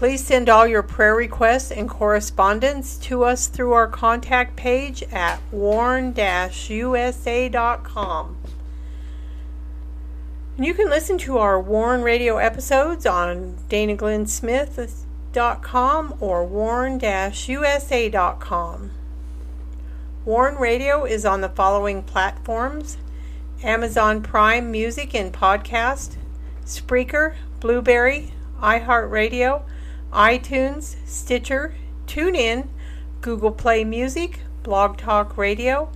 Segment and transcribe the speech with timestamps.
[0.00, 5.38] Please send all your prayer requests and correspondence to us through our contact page at
[5.52, 6.16] warn-usa.com.
[10.58, 18.90] You can listen to our Warn Radio episodes on danaglennsmith.com or warn-usa.com.
[20.24, 22.96] Warn Radio is on the following platforms
[23.62, 26.16] Amazon Prime Music and Podcast,
[26.64, 28.32] Spreaker, Blubrry,
[28.62, 29.64] iHeartRadio,
[30.12, 31.74] iTunes, Stitcher,
[32.06, 32.68] TuneIn,
[33.20, 35.90] Google Play Music, Blog Talk Radio,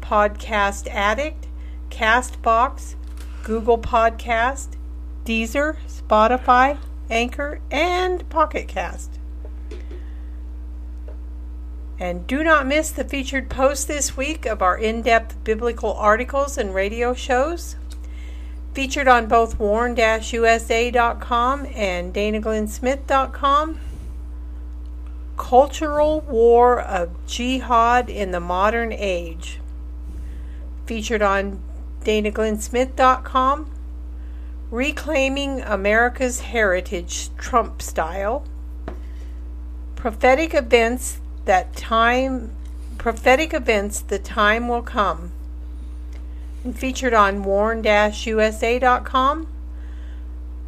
[0.00, 1.46] Podcast Addict,
[1.90, 2.94] Castbox,
[3.42, 4.76] Google Podcast,
[5.24, 6.78] Deezer, Spotify,
[7.10, 9.18] Anchor, and Pocket Cast.
[12.00, 16.56] And do not miss the featured post this week of our in depth biblical articles
[16.56, 17.76] and radio shows.
[18.78, 23.80] Featured on both warn usa.com and danaglennsmith.com.
[25.36, 29.58] Cultural War of Jihad in the Modern Age.
[30.86, 31.60] Featured on
[32.04, 33.68] danaglennsmith.com.
[34.70, 38.44] Reclaiming America's Heritage Trump Style.
[39.96, 42.54] Prophetic Events that time
[42.96, 45.32] prophetic events the time will come
[46.74, 47.88] featured on warn-usa.com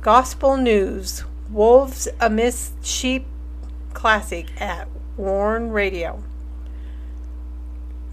[0.01, 1.25] gospel news.
[1.51, 3.27] Wolves amidst sheep.
[3.93, 6.23] Classic at warn radio.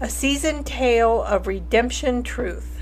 [0.00, 2.80] A seasoned tale of redemption truth.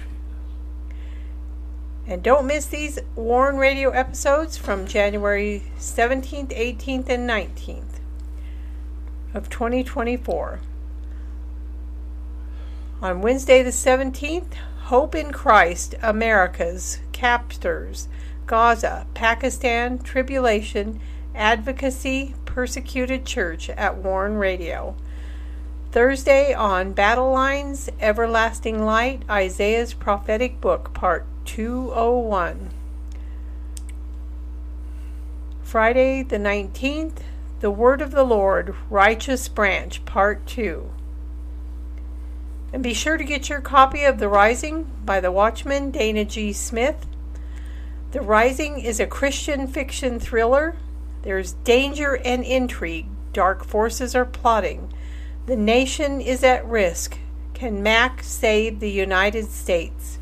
[2.07, 8.01] And don't miss these warn radio episodes from january 17th 18th and 19th
[9.35, 10.61] of 2024.
[13.03, 14.55] On Wednesday the 17th,
[14.87, 18.07] Hope in Christ, America's Captors,
[18.47, 21.01] Gaza, Pakistan, Tribulation,
[21.35, 24.95] Advocacy, Persecuted Church at Warn Radio.
[25.91, 32.71] Thursday on Battle Lines, Everlasting Light, Isaiah's Prophetic Book, Part 201.
[35.65, 37.23] Friday the 19th,
[37.59, 40.93] the Word of the Lord, Righteous Branch, Part 2.
[42.77, 46.53] And be sure to get your copy of The Rising by the Watchman Dana G.
[46.53, 47.07] Smith.
[48.13, 50.77] The Rising is a Christian fiction thriller.
[51.23, 53.07] There's danger and intrigue.
[53.33, 54.93] Dark forces are plotting.
[55.47, 57.17] The nation is at risk.
[57.55, 60.19] Can Mac save the United States?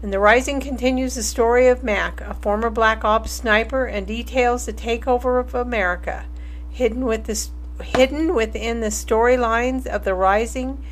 [0.00, 4.64] And The Rising continues the story of Mac, a former Black Ops sniper, and details
[4.64, 6.24] the takeover of America.
[6.70, 7.46] Hidden, with the,
[7.82, 10.84] hidden within the storylines of The Rising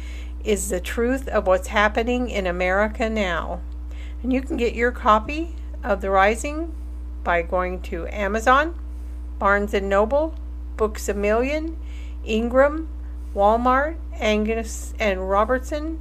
[0.44, 3.60] is the truth of what's happening in America now.
[4.22, 6.74] And you can get your copy of The Rising
[7.22, 8.78] by going to Amazon,
[9.38, 10.34] Barnes & Noble,
[10.76, 11.76] Books A Million,
[12.24, 12.88] Ingram,
[13.34, 16.00] Walmart, Angus and Robertson,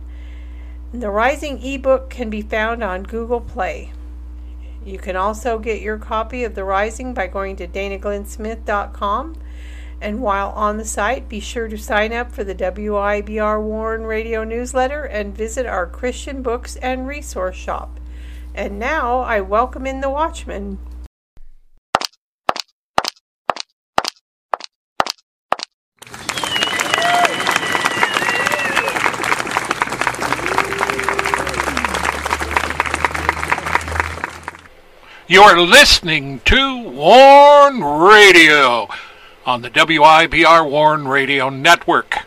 [0.94, 3.92] the Rising ebook can be found on Google Play.
[4.86, 9.36] You can also get your copy of The Rising by going to danaglennsmith.com.
[10.04, 14.44] And while on the site, be sure to sign up for the WIBR Warn radio
[14.44, 18.02] newsletter and visit our Christian books and resource shop.
[18.54, 20.78] And now I welcome in the Watchman.
[35.30, 38.90] You're listening to Warn Radio
[39.46, 42.26] on the WIBR Warn Radio Network.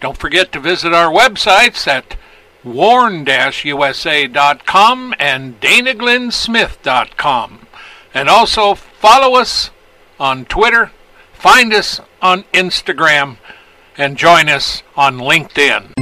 [0.00, 2.16] Don't forget to visit our websites at
[2.64, 7.66] warn-usa.com and danaglennsmith.com.
[8.12, 9.70] And also follow us
[10.18, 10.90] on Twitter,
[11.32, 13.36] find us on Instagram,
[13.96, 15.92] and join us on LinkedIn.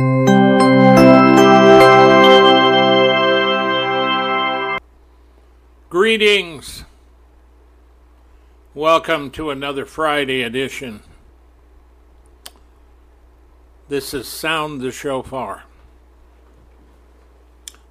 [5.90, 6.84] Greetings.
[8.78, 11.00] Welcome to another Friday edition.
[13.88, 15.64] This is Sound the Shofar.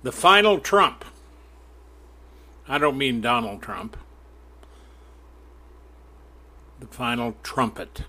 [0.01, 1.03] The final Trump.
[2.69, 3.97] I don't mean Donald Trump.
[6.79, 8.03] The final trumpet.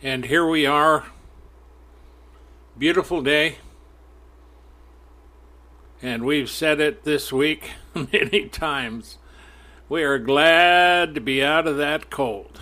[0.00, 1.06] And here we are.
[2.78, 3.56] Beautiful day.
[6.02, 9.18] And we've said it this week many times.
[9.88, 12.60] We are glad to be out of that cold.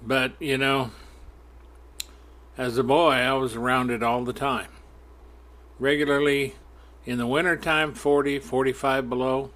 [0.00, 0.90] But, you know,
[2.56, 4.68] as a boy, I was around it all the time.
[5.78, 6.54] Regularly
[7.04, 9.50] in the wintertime, 40, 45 below,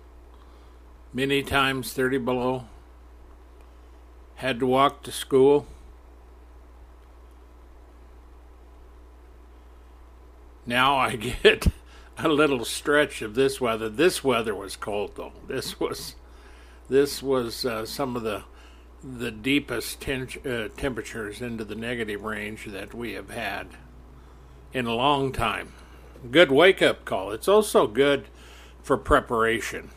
[1.13, 2.65] many times 30 below.
[4.37, 5.67] Had to walk to school.
[10.67, 11.67] Now I get
[12.19, 13.89] a little stretch of this weather.
[13.89, 15.33] This weather was cold though.
[15.47, 16.15] This was
[16.89, 18.45] this was uh, some of the
[19.03, 23.69] the deepest ten- uh, temperatures into the negative range that we have had
[24.73, 25.73] in a long time.
[26.31, 27.33] Good wake up call.
[27.33, 28.27] It's also good
[28.83, 29.91] for preparation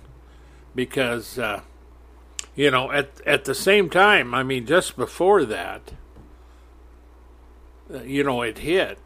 [0.73, 1.61] because uh,
[2.55, 4.33] you know at at the same time.
[4.33, 5.91] I mean, just before that,
[7.93, 8.99] uh, you know, it hit.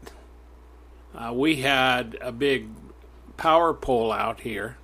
[1.14, 2.68] Uh, we had a big
[3.36, 4.76] power pole out here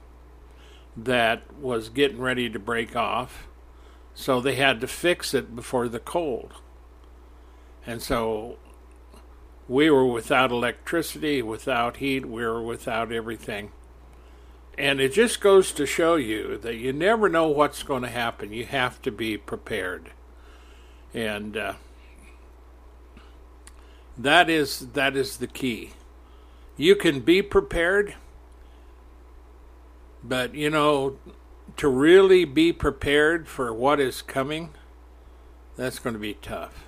[0.97, 3.47] that was getting ready to break off
[4.15, 6.55] so they had to fix it before the cold.
[7.87, 8.59] And so
[9.69, 13.73] we were without electricity, without heat, we were without everything.
[14.79, 18.53] And it just goes to show you that you never know what's going to happen.
[18.53, 20.11] You have to be prepared.
[21.13, 21.75] And uh,
[24.19, 25.93] that is that is the key.
[26.77, 28.15] You can be prepared,
[30.23, 31.17] but you know,
[31.77, 34.71] to really be prepared for what is coming,
[35.77, 36.85] that's going to be tough.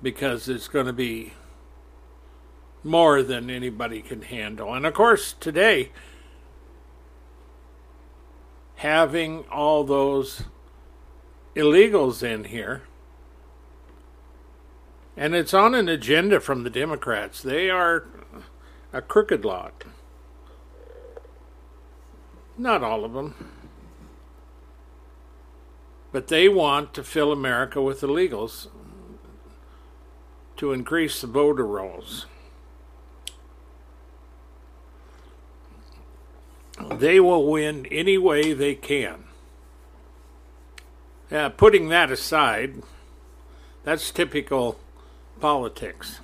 [0.00, 1.34] Because it's going to be
[2.84, 4.74] more than anybody can handle.
[4.74, 5.90] And of course, today,
[8.76, 10.42] having all those
[11.54, 12.82] illegals in here,
[15.16, 17.42] and it's on an agenda from the Democrats.
[17.42, 18.06] They are
[18.92, 19.84] a crooked lot.
[22.56, 23.34] Not all of them.
[26.12, 28.68] But they want to fill America with illegals
[30.56, 32.26] to increase the voter rolls.
[36.90, 39.24] They will win any way they can.
[41.30, 42.82] Uh, putting that aside,
[43.84, 44.78] that's typical
[45.40, 46.20] politics.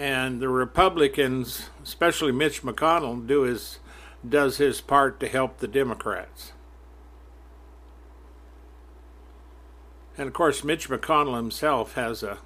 [0.00, 3.80] and the Republicans, especially Mitch McConnell, do his
[4.26, 6.52] does his part to help the Democrats.
[10.16, 12.38] And of course, Mitch McConnell himself has a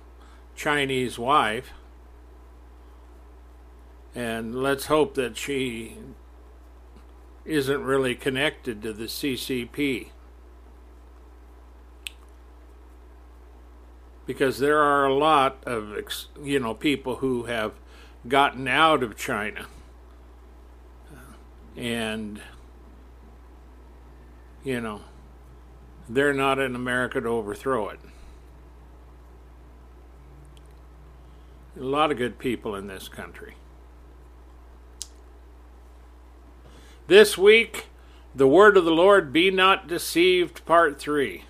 [0.56, 1.70] Chinese wife,
[4.17, 5.96] and let's hope that she
[7.44, 10.08] isn't really connected to the CCP.
[14.26, 15.97] Because there are a lot of
[16.43, 17.73] you know people who have
[18.26, 19.67] gotten out of China
[21.76, 22.41] and
[24.62, 25.03] you know
[26.09, 28.00] they're not in America to overthrow it.
[31.79, 33.55] A lot of good people in this country.
[37.06, 37.87] This week,
[38.34, 41.44] the word of the Lord be not deceived, part 3.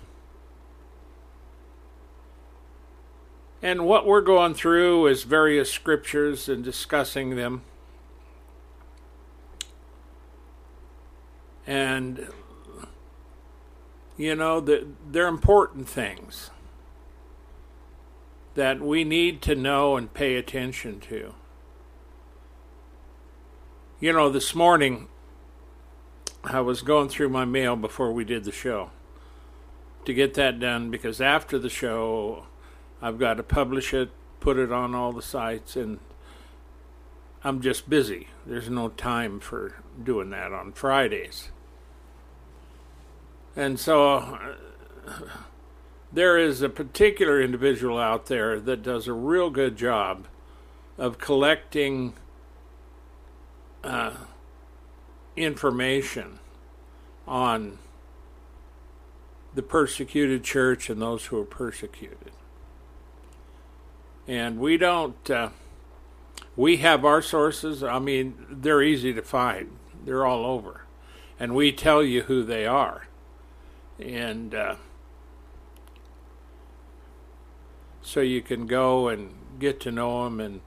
[3.65, 7.63] And what we're going through is various scriptures and discussing them.
[11.65, 12.27] And,
[14.17, 16.51] you know, they're important things
[18.53, 21.33] that we need to know and pay attention to.
[23.99, 25.07] You know, this morning
[26.43, 28.91] I was going through my mail before we did the show
[30.05, 32.45] to get that done because after the show
[33.01, 34.09] I've got to publish it,
[34.39, 35.99] put it on all the sites, and
[37.43, 38.27] I'm just busy.
[38.45, 41.51] There's no time for doing that on Fridays.
[43.55, 44.37] And so uh,
[46.11, 50.27] there is a particular individual out there that does a real good job
[50.97, 52.13] of collecting
[53.83, 54.15] uh,
[55.35, 56.39] information
[57.27, 57.77] on
[59.53, 62.31] the persecuted church and those who are persecuted
[64.27, 65.29] and we don't.
[65.29, 65.49] Uh,
[66.55, 67.83] we have our sources.
[67.83, 69.77] I mean, they're easy to find.
[70.05, 70.85] They're all over,
[71.39, 73.07] and we tell you who they are,
[73.99, 74.75] and uh,
[78.01, 80.61] so you can go and get to know them and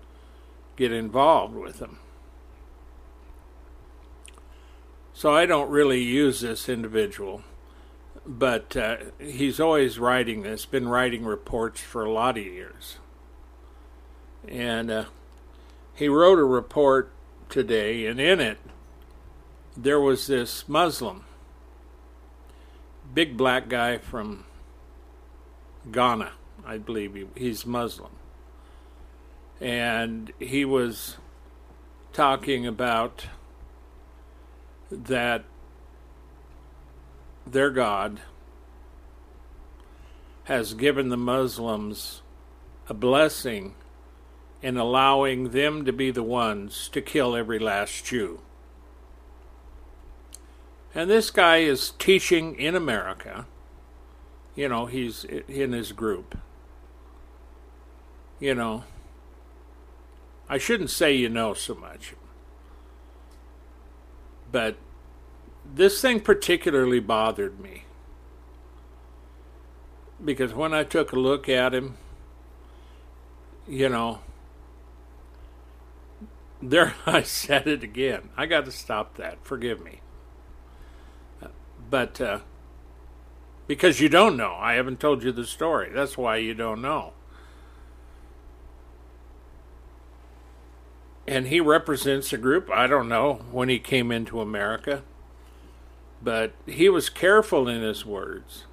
[0.77, 1.99] get involved with them.
[5.13, 7.43] So I don't really use this individual,
[8.25, 12.99] but uh, he's always writing this, been writing reports for a lot of years.
[14.47, 15.05] And uh,
[15.95, 17.11] he wrote a report
[17.49, 18.59] today, and in it,
[19.77, 21.25] there was this Muslim,
[23.13, 24.45] big black guy from
[25.91, 26.33] Ghana,
[26.67, 28.11] I believe he, he's Muslim.
[29.61, 31.17] And he was
[32.13, 33.27] talking about
[34.91, 35.45] that
[37.47, 38.21] their God
[40.45, 42.23] has given the Muslims
[42.89, 43.75] a blessing
[44.63, 48.41] in allowing them to be the ones to kill every last Jew.
[50.95, 53.47] And this guy is teaching in America.
[54.57, 56.37] You know, he's in his group.
[58.41, 58.85] You know,
[60.49, 62.15] I shouldn't say you know so much.
[64.51, 64.77] But
[65.65, 67.85] this thing particularly bothered me.
[70.25, 71.97] Because when I took a look at him,
[73.69, 74.21] you know,
[76.61, 78.31] there I said it again.
[78.37, 79.39] I got to stop that.
[79.43, 80.01] Forgive me.
[81.91, 82.41] But uh,
[83.67, 85.91] because you don't know, I haven't told you the story.
[85.93, 87.13] That's why you don't know.
[91.27, 95.03] And he represents a group, I don't know when he came into America,
[96.23, 98.65] but he was careful in his words.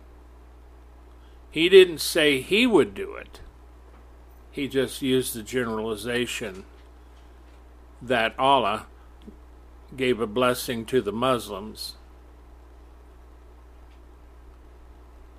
[1.52, 3.42] He didn't say he would do it,
[4.52, 6.64] he just used the generalization
[8.02, 8.88] that Allah
[9.96, 11.96] gave a blessing to the Muslims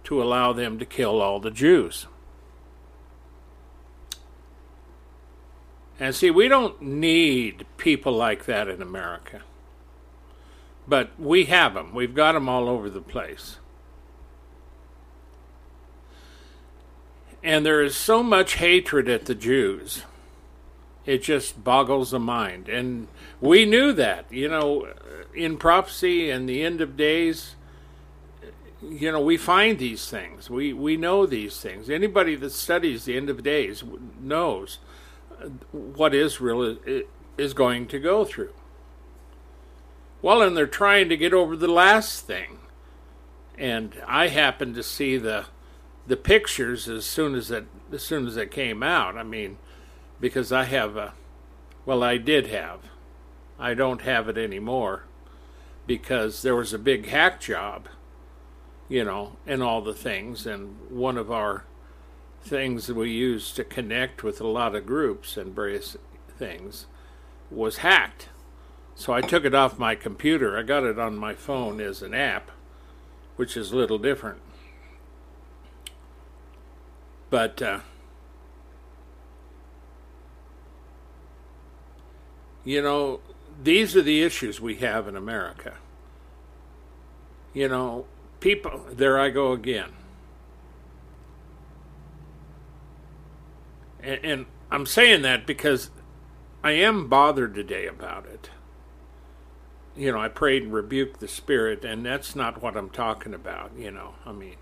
[0.04, 2.06] to allow them to kill all the Jews.
[5.98, 9.42] And see, we don't need people like that in America.
[10.86, 11.94] But we have them.
[11.94, 13.56] We've got them all over the place.
[17.42, 20.02] And there is so much hatred at the Jews.
[21.06, 22.68] It just boggles the mind.
[22.68, 23.06] And
[23.40, 24.92] we knew that, you know,
[25.34, 27.54] in prophecy and the end of days,
[28.82, 30.50] you know, we find these things.
[30.50, 31.88] We, we know these things.
[31.88, 33.84] Anybody that studies the end of days
[34.20, 34.78] knows
[35.72, 36.76] what Israel
[37.38, 38.52] is going to go through.
[40.22, 42.58] Well, and they're trying to get over the last thing.
[43.58, 45.46] And I happened to see the
[46.06, 49.16] the pictures as soon as it as soon as it came out.
[49.16, 49.58] I mean,
[50.20, 51.12] because I have a
[51.84, 52.80] well, I did have.
[53.58, 55.04] I don't have it anymore
[55.86, 57.88] because there was a big hack job,
[58.88, 61.64] you know, and all the things and one of our
[62.42, 65.96] things we used to connect with a lot of groups and various
[66.36, 66.86] things
[67.50, 68.28] was hacked.
[68.96, 70.58] So I took it off my computer.
[70.58, 72.50] I got it on my phone as an app,
[73.36, 74.40] which is a little different.
[77.30, 77.80] But uh,
[82.66, 83.20] you know,
[83.62, 85.74] these are the issues we have in America.
[87.54, 88.06] You know,
[88.40, 89.92] people, there I go again.
[94.02, 95.90] And, and I'm saying that because
[96.62, 98.50] I am bothered today about it.
[99.96, 103.70] You know, I prayed and rebuked the spirit, and that's not what I'm talking about,
[103.78, 104.14] you know.
[104.26, 104.56] I mean,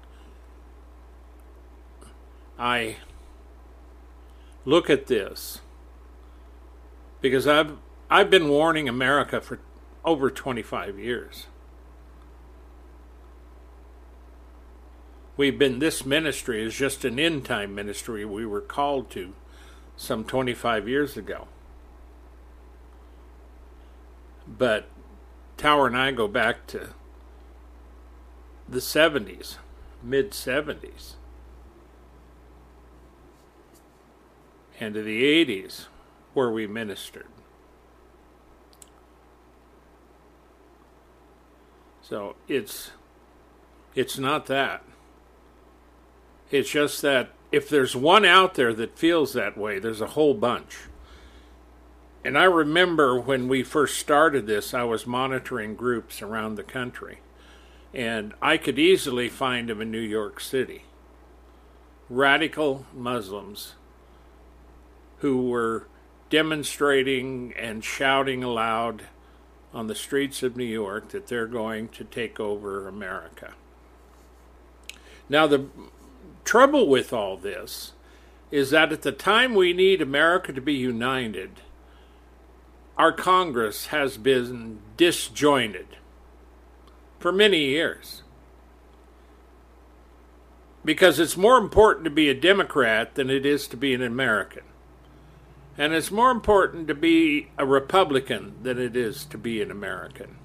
[2.59, 2.97] I
[4.67, 5.61] look at this
[7.23, 7.79] because I've
[8.15, 9.59] I've been warning America for
[10.05, 11.49] over 25 years.
[15.37, 19.35] We've been, this ministry is just an end time ministry we were called to
[19.97, 21.49] some 25 years ago.
[24.47, 24.87] But
[25.57, 26.91] Tower and I go back to
[28.69, 29.57] the 70s,
[30.05, 31.15] mid 70s,
[34.79, 35.87] and the 80s,
[36.33, 37.27] where we ministered.
[42.07, 42.91] So it's
[43.95, 44.85] it's not that.
[46.51, 50.35] It's just that if there's one out there that feels that way, there's a whole
[50.35, 50.77] bunch.
[52.23, 57.21] And I remember when we first started this, I was monitoring groups around the country.
[57.95, 60.85] And I could easily find them in New York City.
[62.11, 63.75] Radical Muslims
[65.19, 65.87] who were
[66.29, 69.05] demonstrating and shouting aloud
[69.75, 73.55] on the streets of New York that they're going to take over America.
[75.29, 75.67] Now, the
[76.45, 77.93] trouble with all this
[78.51, 81.61] is that at the time we need America to be united,
[82.97, 85.89] our Congress has been disjointed.
[87.25, 88.23] for many years.
[90.85, 94.65] Because it's more important to be a Democrat than it is to be an American.
[95.77, 100.37] And it's more important to be a Republican than it is to be an American.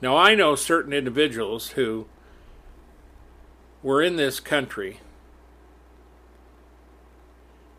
[0.00, 2.06] Now, I know certain individuals who
[3.82, 5.00] were in this country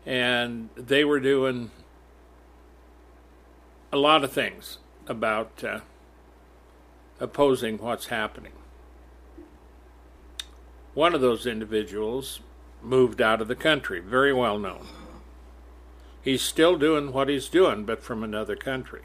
[0.06, 1.72] and they were doing
[3.92, 4.78] a lot of things
[5.08, 5.80] about uh,
[7.18, 8.52] opposing what's happening.
[10.94, 12.40] One of those individuals
[12.82, 14.86] moved out of the country, very well known.
[16.22, 19.02] He's still doing what he's doing, but from another country.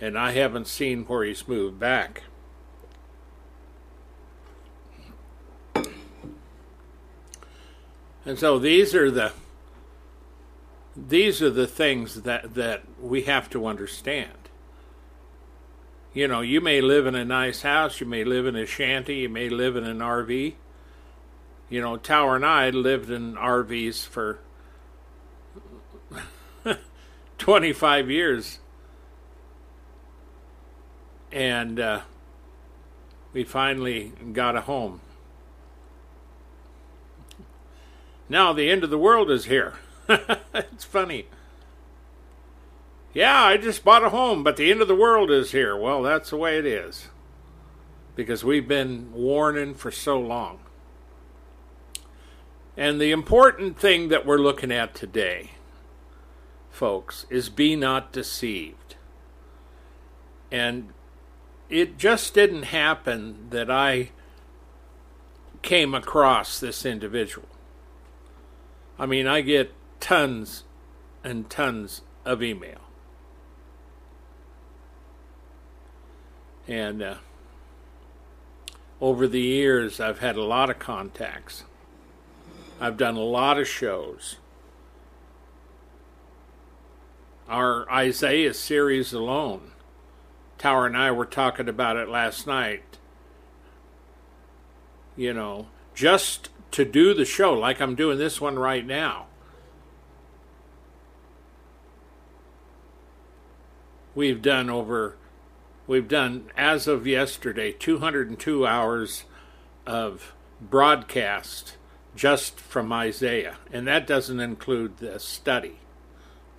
[0.00, 2.22] And I haven't seen where he's moved back.
[8.26, 9.32] And so these are the
[10.96, 14.30] these are the things that that we have to understand.
[16.14, 19.16] You know, you may live in a nice house, you may live in a shanty,
[19.16, 20.54] you may live in an RV.
[21.68, 24.38] You know, Tower and I lived in RVs for
[27.38, 28.58] 25 years.
[31.32, 32.00] And uh,
[33.32, 35.00] we finally got a home.
[38.28, 39.74] Now the end of the world is here.
[40.08, 41.26] it's funny.
[43.12, 45.76] Yeah, I just bought a home, but the end of the world is here.
[45.76, 47.08] Well, that's the way it is.
[48.16, 50.58] Because we've been warning for so long.
[52.76, 55.52] And the important thing that we're looking at today,
[56.70, 58.96] folks, is be not deceived.
[60.50, 60.92] And
[61.70, 64.10] it just didn't happen that I
[65.62, 67.48] came across this individual.
[68.98, 70.64] I mean, I get tons
[71.22, 72.80] and tons of email.
[76.66, 77.14] And uh,
[79.00, 81.64] over the years, I've had a lot of contacts.
[82.80, 84.36] I've done a lot of shows.
[87.48, 89.72] Our Isaiah series alone,
[90.58, 92.82] Tower and I were talking about it last night.
[95.16, 99.26] You know, just to do the show like I'm doing this one right now.
[104.14, 105.16] We've done over,
[105.86, 109.24] we've done as of yesterday 202 hours
[109.86, 111.76] of broadcast
[112.16, 115.78] just from Isaiah, and that doesn't include the study.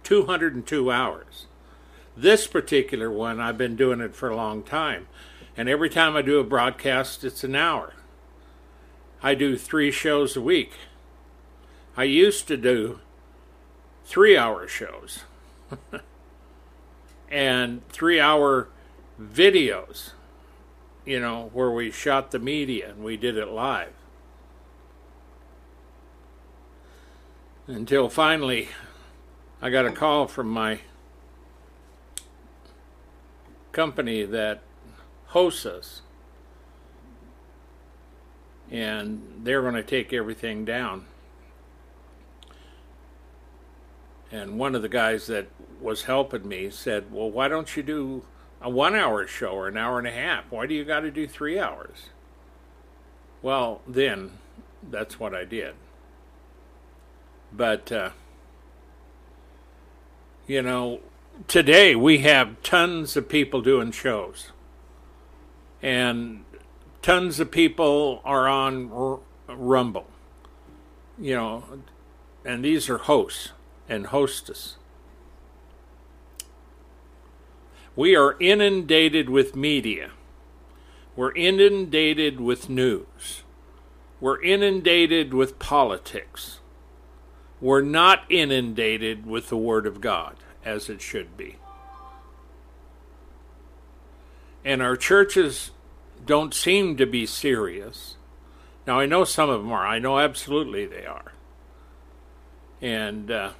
[0.03, 1.47] 202 hours.
[2.15, 5.07] This particular one, I've been doing it for a long time,
[5.57, 7.93] and every time I do a broadcast, it's an hour.
[9.23, 10.73] I do three shows a week.
[11.97, 12.99] I used to do
[14.03, 15.23] three hour shows
[17.31, 18.67] and three hour
[19.19, 20.11] videos,
[21.05, 23.93] you know, where we shot the media and we did it live.
[27.67, 28.69] Until finally,
[29.59, 30.81] I got a call from my
[33.71, 34.61] company that
[35.27, 36.01] hosts us
[38.69, 41.05] and they're going to take everything down.
[44.31, 45.47] And one of the guys that
[45.81, 48.25] was helping me said, Well, why don't you do
[48.61, 50.45] a one hour show or an hour and a half?
[50.51, 52.09] Why do you got to do three hours?
[53.41, 54.37] Well, then
[54.87, 55.73] that's what I did.
[57.55, 58.09] But, uh,
[60.47, 60.99] you know,
[61.47, 64.51] today we have tons of people doing shows.
[65.81, 66.43] And
[67.01, 70.07] tons of people are on R- Rumble.
[71.17, 71.63] You know,
[72.43, 73.51] and these are hosts
[73.87, 74.75] and hostess.
[77.95, 80.11] We are inundated with media.
[81.15, 83.43] We're inundated with news.
[84.19, 86.59] We're inundated with politics.
[87.61, 91.57] We're not inundated with the Word of God as it should be.
[94.63, 95.71] And our churches
[96.25, 98.15] don't seem to be serious.
[98.87, 99.85] Now, I know some of them are.
[99.85, 101.33] I know absolutely they are.
[102.81, 103.51] And, uh,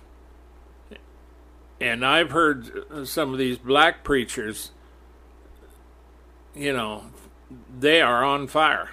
[1.80, 4.72] and I've heard some of these black preachers,
[6.54, 7.06] you know,
[7.80, 8.92] they are on fire.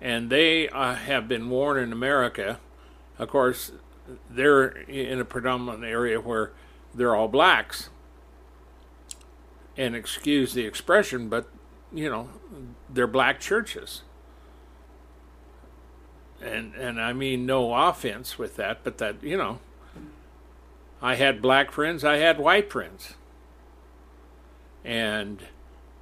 [0.00, 2.58] And they uh, have been warned in America.
[3.22, 3.70] Of course,
[4.28, 6.50] they're in a predominant area where
[6.92, 7.88] they're all blacks.
[9.76, 11.48] And excuse the expression, but
[11.92, 12.28] you know,
[12.90, 14.02] they're black churches.
[16.42, 19.60] And and I mean no offense with that, but that, you know,
[21.00, 23.14] I had black friends, I had white friends.
[24.84, 25.44] And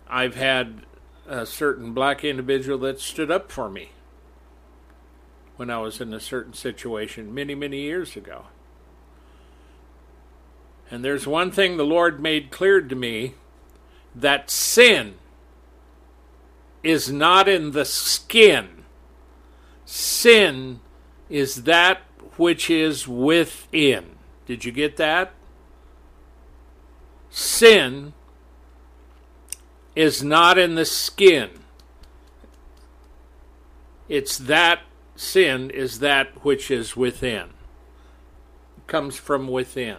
[0.08, 0.86] I've had
[1.28, 3.90] a certain black individual that stood up for me
[5.60, 8.46] when I was in a certain situation many, many years ago.
[10.90, 13.34] And there's one thing the Lord made clear to me
[14.14, 15.16] that sin
[16.82, 18.84] is not in the skin.
[19.84, 20.80] Sin
[21.28, 22.00] is that
[22.38, 24.12] which is within.
[24.46, 25.34] Did you get that?
[27.28, 28.14] Sin
[29.94, 31.50] is not in the skin.
[34.08, 34.80] It's that
[35.20, 37.50] sin is that which is within.
[38.78, 39.98] It comes from within.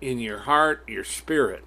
[0.00, 1.64] In your heart, your spirit.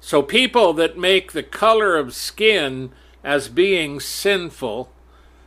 [0.00, 2.92] So people that make the color of skin
[3.24, 4.92] as being sinful,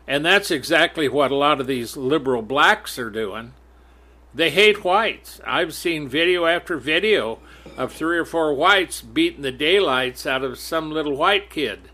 [0.08, 3.54] and that's exactly what a lot of these liberal blacks are doing.
[4.34, 5.40] They hate whites.
[5.48, 7.40] I've seen video after video
[7.78, 11.90] of three or four whites beating the daylights out of some little white kid.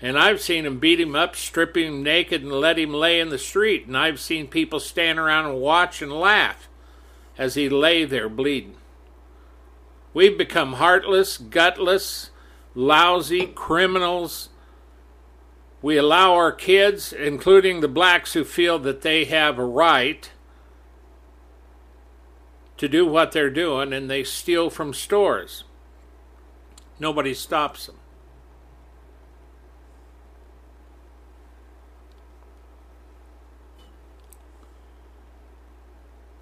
[0.00, 3.30] And I've seen him beat him up, strip him naked, and let him lay in
[3.30, 3.86] the street.
[3.86, 6.68] And I've seen people stand around and watch and laugh
[7.38, 8.76] as he lay there bleeding.
[10.12, 12.30] We've become heartless, gutless,
[12.74, 14.50] lousy criminals.
[15.82, 20.30] We allow our kids, including the blacks who feel that they have a right,
[22.76, 25.64] to do what they're doing, and they steal from stores.
[26.98, 27.96] Nobody stops them.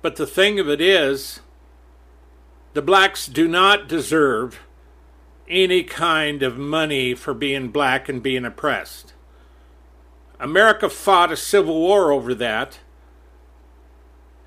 [0.02, 1.40] But the thing of it is,
[2.74, 4.60] the blacks do not deserve
[5.48, 9.12] any kind of money for being black and being oppressed.
[10.40, 12.80] America fought a civil war over that,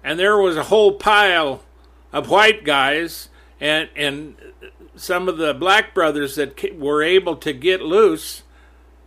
[0.03, 1.63] and there was a whole pile
[2.11, 4.35] of white guys and and
[4.95, 8.43] some of the black brothers that were able to get loose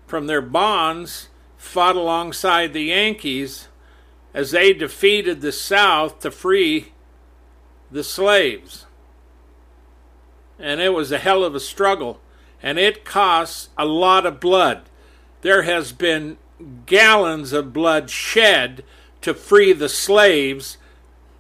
[0.07, 3.68] from their bonds fought alongside the Yankees
[4.39, 6.93] as they defeated the South to free
[7.91, 8.87] the slaves.
[10.61, 12.21] And it was a hell of a struggle,
[12.63, 14.83] and it cost a lot of blood.
[15.41, 16.39] There has been
[16.87, 18.85] gallons of blood shed
[19.23, 20.79] to free the slaves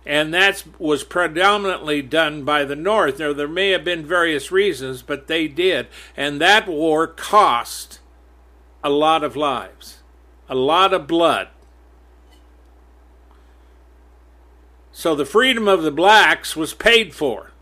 [0.04, 3.18] and that was predominantly done by the North.
[3.18, 5.86] Now, there may have been various reasons, but they did.
[6.16, 8.00] And that war cost
[8.82, 9.98] a lot of lives,
[10.48, 11.48] a lot of blood.
[14.98, 17.52] So the freedom of the blacks was paid for.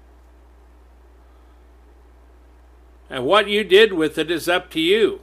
[3.11, 5.20] And what you did with it is up to you.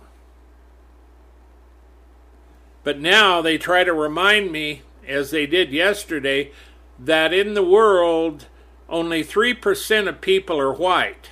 [2.84, 6.52] But now they try to remind me, as they did yesterday,
[7.00, 8.46] that in the world
[8.88, 11.32] only 3% of people are white.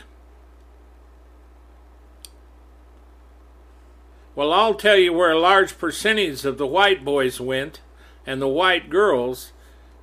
[4.34, 7.82] Well, I'll tell you where a large percentage of the white boys went
[8.26, 9.52] and the white girls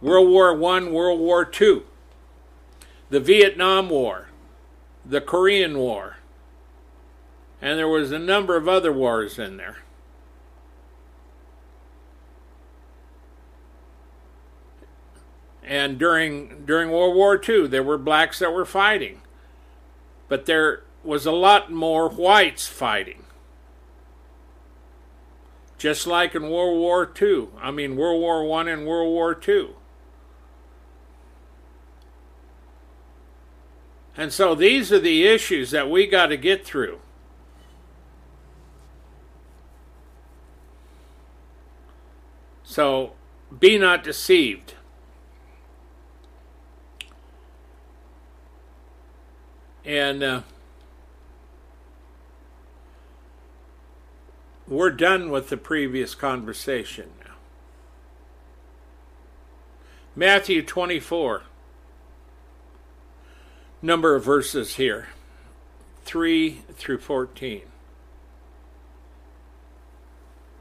[0.00, 1.82] World War I, World War II,
[3.10, 4.28] the Vietnam War,
[5.04, 6.18] the Korean War,
[7.60, 9.78] and there was a number of other wars in there.
[15.64, 19.20] And during during World War II, there were blacks that were fighting,
[20.28, 23.24] but there was a lot more whites fighting.
[25.76, 29.70] Just like in World War II, I mean World War One and World War II.
[34.18, 36.98] And so these are the issues that we got to get through.
[42.64, 43.12] So
[43.56, 44.74] be not deceived.
[49.84, 50.42] And uh,
[54.66, 57.36] we're done with the previous conversation now.
[60.16, 61.44] Matthew 24,
[63.80, 65.08] number of verses here
[66.04, 67.62] 3 through 14.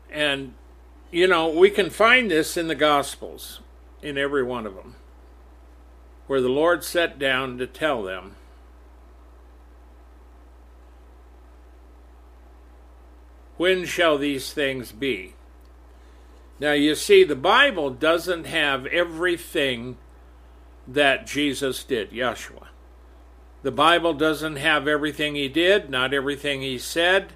[0.10, 0.54] And,
[1.12, 3.60] you know, we can find this in the Gospels,
[4.02, 4.96] in every one of them,
[6.28, 8.36] where the Lord sat down to tell them
[13.58, 15.34] When shall these things be?
[16.60, 19.98] Now, you see, the Bible doesn't have everything
[20.88, 22.68] that Jesus did, Yeshua.
[23.64, 27.34] The Bible doesn't have everything he did, not everything he said.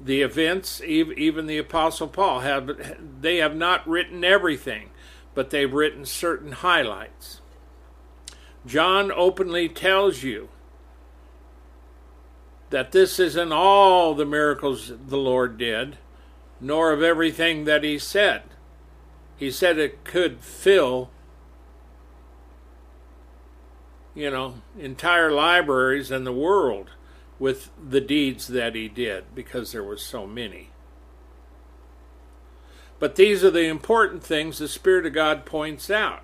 [0.00, 4.90] The events, even the Apostle Paul, have they have not written everything,
[5.34, 7.40] but they've written certain highlights.
[8.64, 10.48] John openly tells you
[12.70, 15.98] that this isn't all the miracles the Lord did,
[16.60, 18.42] nor of everything that he said.
[19.36, 21.10] He said it could fill,
[24.14, 26.90] you know, entire libraries in the world
[27.38, 30.68] with the deeds that he did because there were so many.
[32.98, 36.22] But these are the important things the Spirit of God points out.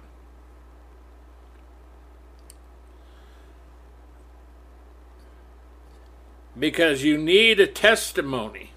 [6.57, 8.73] Because you need a testimony.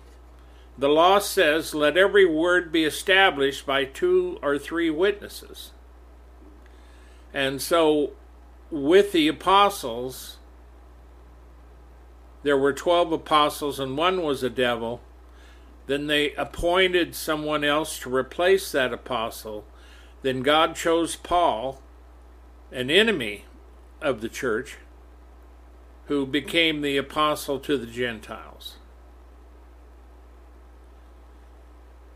[0.78, 5.72] The law says, let every word be established by two or three witnesses.
[7.34, 8.14] And so,
[8.72, 10.38] with the apostles,
[12.44, 15.02] there were 12 apostles, and one was a devil.
[15.88, 19.66] Then they appointed someone else to replace that apostle.
[20.22, 21.82] Then God chose Paul,
[22.72, 23.46] an enemy
[24.02, 24.78] of the church,
[26.06, 28.78] who became the apostle to the Gentiles.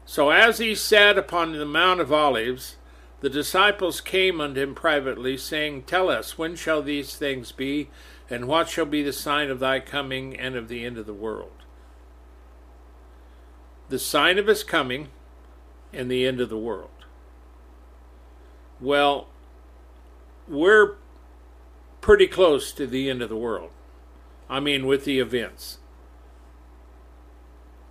[0.05, 2.77] So as he sat upon the Mount of Olives,
[3.21, 7.89] the disciples came unto him privately, saying, Tell us, when shall these things be,
[8.29, 11.13] and what shall be the sign of thy coming and of the end of the
[11.13, 11.51] world?
[13.89, 15.09] The sign of his coming
[15.93, 16.89] and the end of the world.
[18.81, 19.27] Well,
[20.47, 20.95] we're
[22.01, 23.71] pretty close to the end of the world.
[24.49, 25.79] I mean, with the events.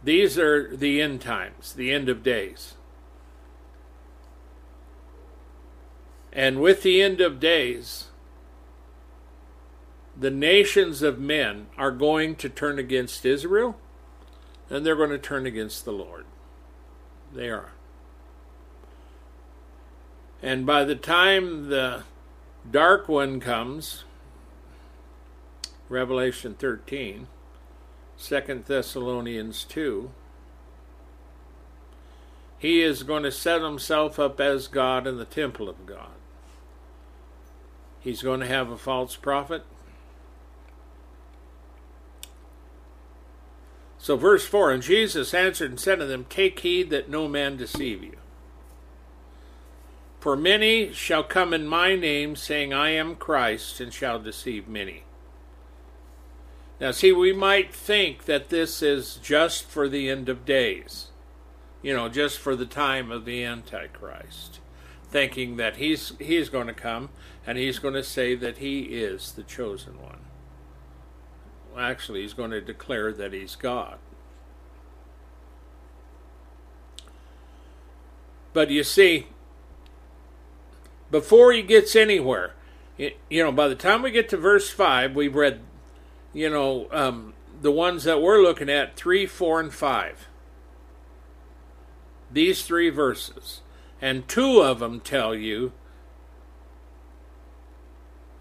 [0.04, 2.74] These are the end times, the end of days.
[6.34, 8.06] And with the end of days,
[10.16, 13.76] the nations of men are going to turn against Israel
[14.70, 16.24] and they're going to turn against the Lord.
[17.32, 17.72] They are.
[20.42, 22.02] And by the time the
[22.70, 24.04] dark one comes,
[25.88, 27.26] Revelation 13,
[28.18, 30.10] 2 Thessalonians 2,
[32.58, 36.12] he is going to set himself up as God in the temple of God.
[38.04, 39.64] He's going to have a false prophet.
[43.96, 47.56] So, verse 4 And Jesus answered and said to them, Take heed that no man
[47.56, 48.16] deceive you.
[50.20, 55.04] For many shall come in my name, saying, I am Christ, and shall deceive many.
[56.78, 61.06] Now, see, we might think that this is just for the end of days,
[61.80, 64.60] you know, just for the time of the Antichrist,
[65.08, 67.08] thinking that he's, he's going to come
[67.46, 70.20] and he's going to say that he is the chosen one.
[71.78, 73.98] Actually, he's going to declare that he's God.
[78.52, 79.26] But you see,
[81.10, 82.54] before he gets anywhere,
[82.96, 85.60] you know, by the time we get to verse 5, we've read
[86.34, 90.28] you know, um, the ones that we're looking at, 3, 4, and 5.
[92.30, 93.60] These three verses.
[94.02, 95.72] And two of them tell you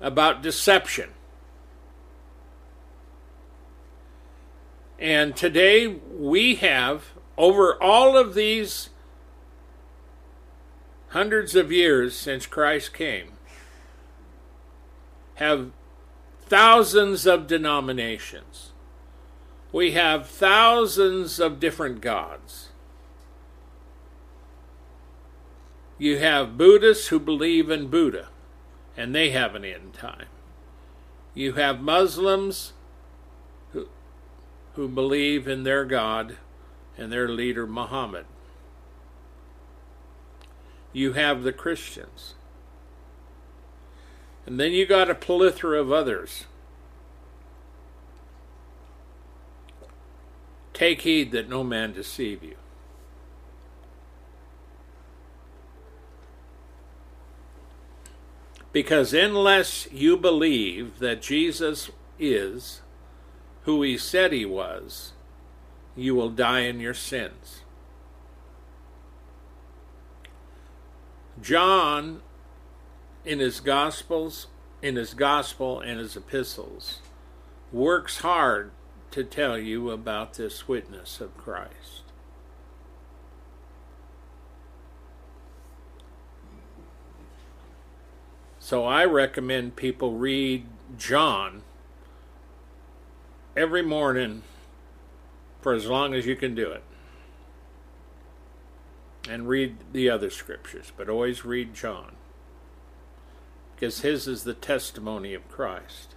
[0.03, 1.09] about deception.
[4.99, 8.89] And today we have, over all of these
[11.09, 13.31] hundreds of years since Christ came,
[15.35, 15.71] have
[16.41, 18.71] thousands of denominations.
[19.71, 22.69] We have thousands of different gods.
[25.97, 28.27] You have Buddhists who believe in Buddha,
[28.95, 30.27] and they have an end time.
[31.33, 32.73] You have Muslims
[33.71, 33.87] who,
[34.75, 36.37] who believe in their God
[36.97, 38.25] and their leader Muhammad.
[40.91, 42.35] You have the Christians.
[44.45, 46.45] And then you got a plethora of others.
[50.73, 52.55] Take heed that no man deceive you.
[58.73, 62.81] Because unless you believe that Jesus is
[63.61, 65.13] who he said he was,
[65.95, 67.61] you will die in your sins.
[71.41, 72.21] John
[73.25, 74.47] in his gospels,
[74.81, 76.99] in his gospel and his epistles,
[77.71, 78.71] works hard
[79.11, 82.02] to tell you about this witness of Christ.
[88.63, 90.65] So I recommend people read
[90.97, 91.63] John
[93.57, 94.43] every morning
[95.59, 96.81] for as long as you can do it.
[99.27, 102.13] And read the other scriptures, but always read John
[103.75, 106.15] because his is the testimony of Christ.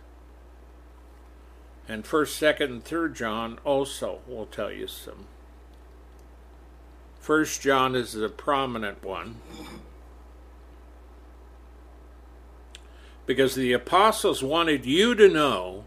[1.89, 5.27] And 1st, 2nd, and 3rd John also will tell you some.
[7.21, 9.41] 1st John is the prominent one.
[13.27, 15.85] Because the apostles wanted you to know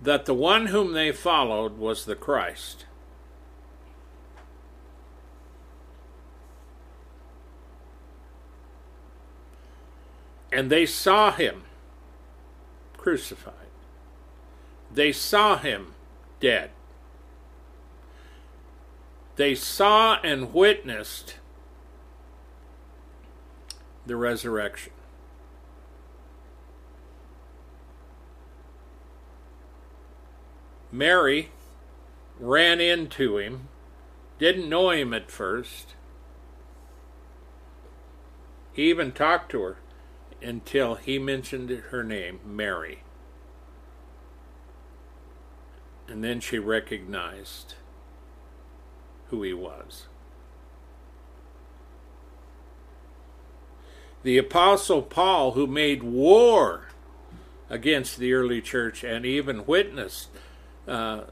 [0.00, 2.86] that the one whom they followed was the Christ.
[10.50, 11.62] And they saw him
[12.96, 13.54] crucified.
[14.92, 15.94] They saw him
[16.40, 16.70] dead.
[19.36, 21.36] They saw and witnessed
[24.04, 24.92] the resurrection.
[30.92, 31.48] Mary
[32.38, 33.68] ran into him,
[34.38, 35.94] didn't know him at first.
[38.74, 39.76] He even talked to her
[40.42, 43.02] until he mentioned her name, Mary.
[46.08, 47.74] And then she recognized
[49.28, 50.06] who he was.
[54.22, 56.88] The Apostle Paul, who made war
[57.70, 60.28] against the early church and even witnessed
[60.86, 61.22] uh,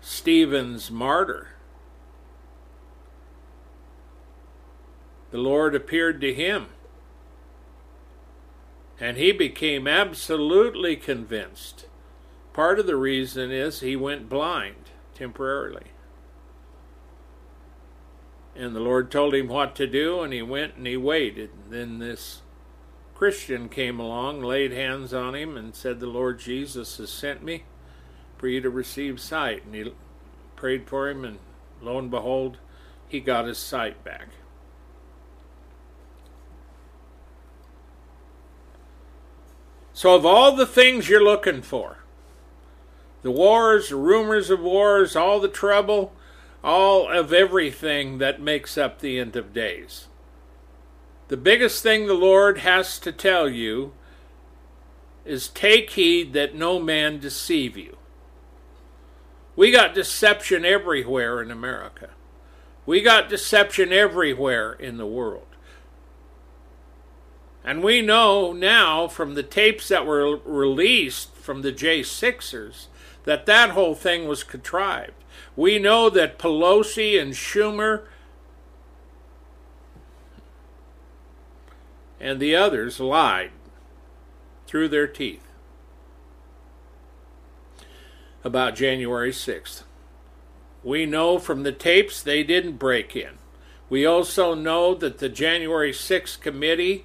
[0.00, 1.48] Stephen's martyr,
[5.30, 6.66] the Lord appeared to him
[9.00, 11.86] and he became absolutely convinced.
[12.52, 15.86] Part of the reason is he went blind temporarily.
[18.54, 21.50] And the Lord told him what to do, and he went and he waited.
[21.64, 22.42] And Then this
[23.14, 27.64] Christian came along, laid hands on him, and said, The Lord Jesus has sent me
[28.40, 29.64] for you to receive sight.
[29.66, 29.92] And he
[30.56, 31.38] prayed for him, and
[31.82, 32.56] lo and behold,
[33.06, 34.28] he got his sight back.
[39.92, 41.98] So, of all the things you're looking for,
[43.20, 46.14] the wars, the rumors of wars, all the trouble,
[46.64, 50.06] all of everything that makes up the end of days,
[51.28, 53.92] the biggest thing the Lord has to tell you
[55.26, 57.98] is take heed that no man deceive you.
[59.60, 62.08] We got deception everywhere in America.
[62.86, 65.48] We got deception everywhere in the world.
[67.62, 72.86] And we know now from the tapes that were released from the J6ers
[73.24, 75.12] that that whole thing was contrived.
[75.54, 78.06] We know that Pelosi and Schumer
[82.18, 83.50] and the others lied
[84.66, 85.49] through their teeth
[88.44, 89.82] about January 6th.
[90.82, 93.38] We know from the tapes they didn't break in.
[93.88, 97.04] We also know that the January 6th committee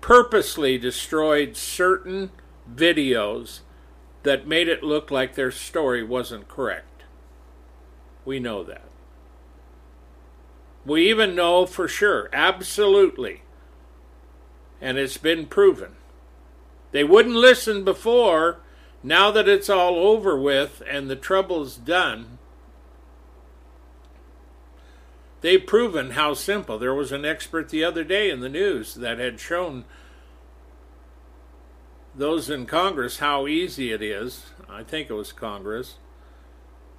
[0.00, 2.30] purposely destroyed certain
[2.72, 3.60] videos
[4.22, 7.04] that made it look like their story wasn't correct.
[8.24, 8.84] We know that.
[10.84, 13.42] We even know for sure, absolutely,
[14.80, 15.96] and it's been proven.
[16.90, 18.58] They wouldn't listen before.
[19.02, 22.38] Now that it's all over with and the trouble's done,
[25.42, 26.78] They've proven how simple.
[26.78, 29.84] There was an expert the other day in the news that had shown
[32.14, 34.46] those in Congress how easy it is.
[34.68, 35.96] I think it was Congress.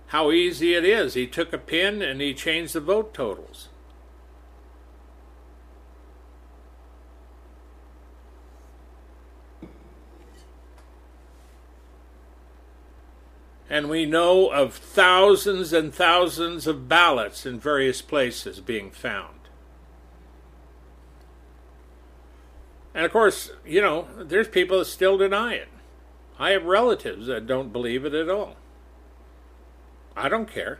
[0.07, 1.13] How easy it is.
[1.13, 3.69] He took a pin and he changed the vote totals.
[13.73, 19.39] And we know of thousands and thousands of ballots in various places being found.
[22.93, 25.69] And of course, you know, there's people that still deny it.
[26.37, 28.57] I have relatives that don't believe it at all.
[30.15, 30.79] I don't care.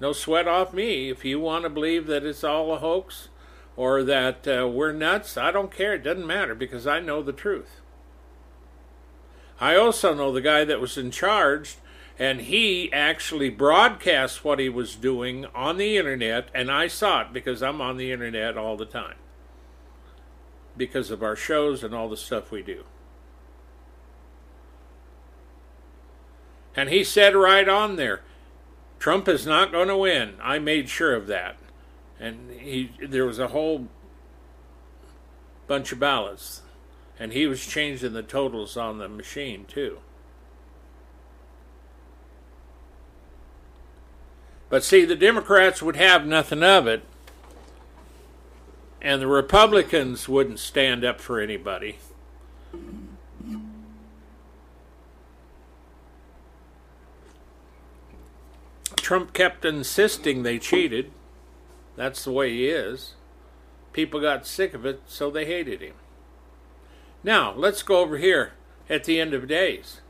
[0.00, 1.08] No sweat off me.
[1.08, 3.28] If you want to believe that it's all a hoax
[3.76, 5.94] or that uh, we're nuts, I don't care.
[5.94, 7.81] It doesn't matter because I know the truth.
[9.62, 11.76] I also know the guy that was in charge,
[12.18, 17.32] and he actually broadcast what he was doing on the internet, and I saw it
[17.32, 19.14] because I'm on the internet all the time
[20.76, 22.82] because of our shows and all the stuff we do.
[26.74, 28.22] And he said right on there,
[28.98, 30.34] Trump is not going to win.
[30.42, 31.56] I made sure of that.
[32.18, 33.86] And he there was a whole
[35.68, 36.62] bunch of ballots
[37.22, 40.00] and he was changing the totals on the machine too.
[44.68, 47.04] But see, the Democrats would have nothing of it
[49.00, 51.98] And the Republicans wouldn't stand up for anybody.
[58.96, 61.12] Trump kept insisting they cheated.
[61.94, 63.14] That's the way he is.
[63.92, 65.94] People got sick of it, so they hated him.
[67.24, 68.52] Now, let's go over here
[68.90, 70.00] at the end of days.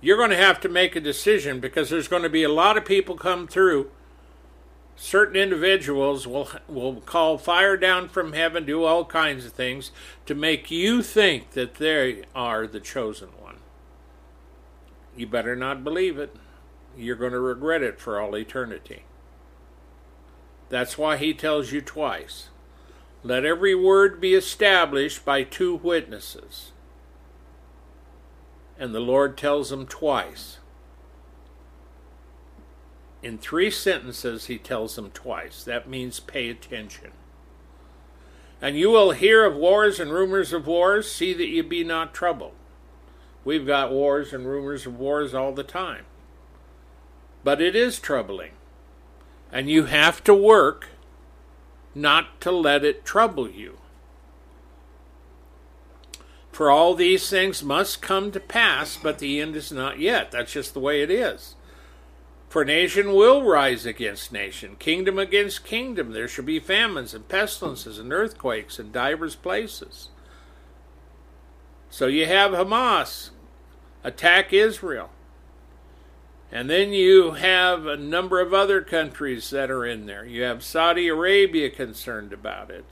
[0.00, 2.76] You're going to have to make a decision because there's going to be a lot
[2.76, 3.90] of people come through.
[4.96, 9.90] Certain individuals will will call fire down from heaven, do all kinds of things
[10.26, 13.56] to make you think that they are the chosen one.
[15.16, 16.36] You better not believe it.
[16.96, 19.04] You're going to regret it for all eternity.
[20.68, 22.50] That's why he tells you twice.
[23.26, 26.72] Let every word be established by two witnesses.
[28.78, 30.58] And the Lord tells them twice.
[33.22, 35.64] In three sentences, he tells them twice.
[35.64, 37.12] That means pay attention.
[38.60, 41.10] And you will hear of wars and rumors of wars.
[41.10, 42.52] See that you be not troubled.
[43.42, 46.04] We've got wars and rumors of wars all the time.
[47.42, 48.52] But it is troubling.
[49.50, 50.88] And you have to work
[51.94, 53.78] not to let it trouble you.
[56.52, 60.30] For all these things must come to pass, but the end is not yet.
[60.30, 61.56] That's just the way it is.
[62.48, 66.12] For nation will rise against nation, kingdom against kingdom.
[66.12, 70.10] There shall be famines and pestilences and earthquakes in divers places.
[71.90, 73.30] So you have Hamas
[74.04, 75.10] attack Israel.
[76.52, 80.24] And then you have a number of other countries that are in there.
[80.24, 82.84] You have Saudi Arabia concerned about it.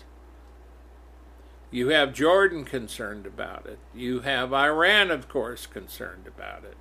[1.70, 3.78] You have Jordan concerned about it.
[3.94, 6.76] You have Iran, of course, concerned about it.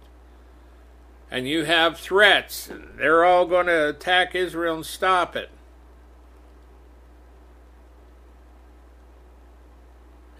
[1.29, 2.69] And you have threats.
[2.97, 5.49] They're all going to attack Israel and stop it.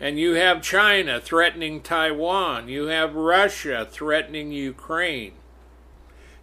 [0.01, 2.67] And you have China threatening Taiwan.
[2.67, 5.33] You have Russia threatening Ukraine.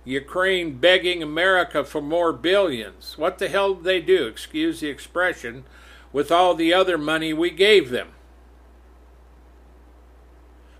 [0.08, 3.18] Ukraine begging America for more billions.
[3.18, 5.64] What the hell did they do, excuse the expression,
[6.14, 8.08] with all the other money we gave them?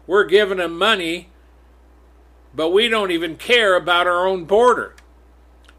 [0.07, 1.29] We're giving them money,
[2.55, 4.95] but we don't even care about our own border.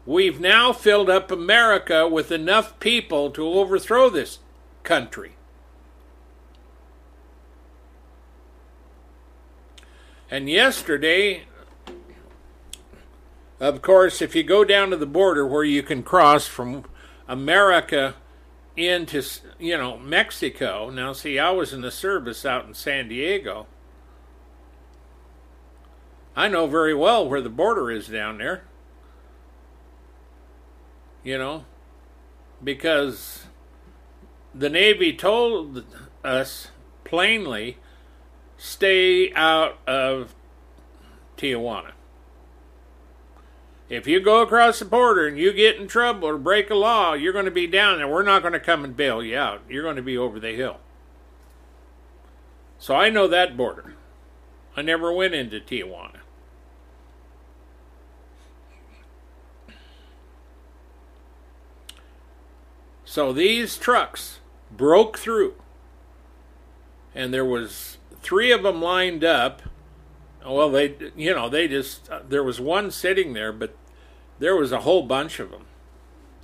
[0.06, 4.38] We've now filled up America with enough people to overthrow this
[4.84, 5.32] country.
[10.30, 11.46] And yesterday,
[13.60, 16.84] of course, if you go down to the border where you can cross from
[17.28, 18.14] America
[18.76, 19.22] into,
[19.58, 20.90] you know, Mexico.
[20.90, 23.66] Now, see, I was in the service out in San Diego.
[26.34, 28.64] I know very well where the border is down there.
[31.22, 31.66] You know,
[32.64, 33.44] because
[34.54, 35.84] the Navy told
[36.24, 36.68] us
[37.04, 37.76] plainly
[38.56, 40.34] stay out of
[41.36, 41.92] Tijuana.
[43.90, 47.14] If you go across the border and you get in trouble or break a law,
[47.14, 48.06] you're going to be down there.
[48.06, 49.62] We're not going to come and bail you out.
[49.68, 50.78] You're going to be over the hill.
[52.78, 53.94] So I know that border.
[54.76, 56.20] I never went into Tijuana.
[63.04, 64.38] So these trucks
[64.70, 65.56] broke through.
[67.12, 69.62] And there was three of them lined up
[70.46, 73.74] well, they, you know, they just, uh, there was one sitting there, but
[74.40, 75.66] there was a whole bunch of them.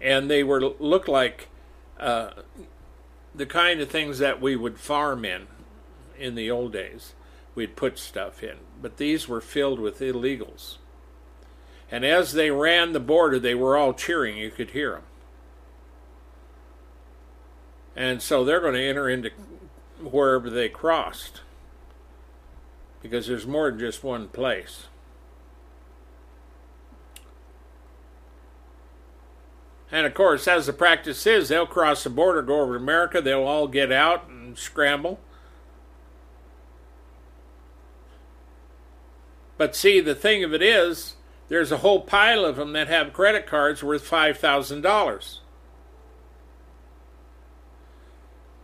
[0.01, 1.49] And they were, looked like
[1.99, 2.31] uh,
[3.35, 5.49] the kind of things that we would farm in
[6.17, 7.15] in the old days.
[7.55, 8.59] We'd put stuff in.
[8.81, 10.77] But these were filled with illegals.
[11.91, 14.37] And as they ran the border, they were all cheering.
[14.37, 15.03] You could hear them.
[17.97, 19.31] And so they're going to enter into
[20.03, 21.41] wherever they crossed
[23.01, 24.89] because there's more than just one place.
[29.91, 33.21] And of course, as the practice is, they'll cross the border, go over to America,
[33.21, 35.21] they'll all get out and scramble.
[39.59, 41.15] But see, the thing of it is,
[41.49, 45.39] there's a whole pile of them that have credit cards worth $5,000.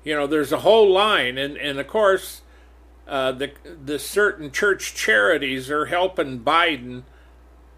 [0.04, 2.42] You know, there's a whole line, and, and of course,
[3.06, 3.52] uh, the
[3.84, 7.02] the certain church charities are helping Biden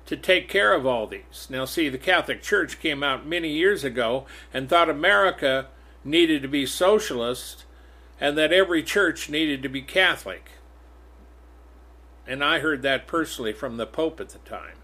[0.06, 1.46] to take care of all these.
[1.48, 5.68] Now, see, the Catholic Church came out many years ago and thought America
[6.04, 7.64] needed to be socialist
[8.20, 10.50] and that every church needed to be Catholic.
[12.26, 14.76] And I heard that personally from the Pope at the time.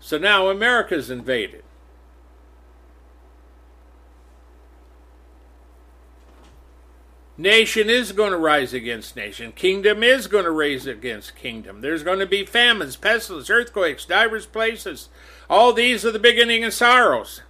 [0.00, 1.62] So now America's invaded.
[7.42, 9.50] Nation is going to rise against nation.
[9.50, 11.80] Kingdom is going to rise against kingdom.
[11.80, 15.08] There's going to be famines, pestilence, earthquakes, divers places.
[15.50, 17.42] All these are the beginning of sorrows.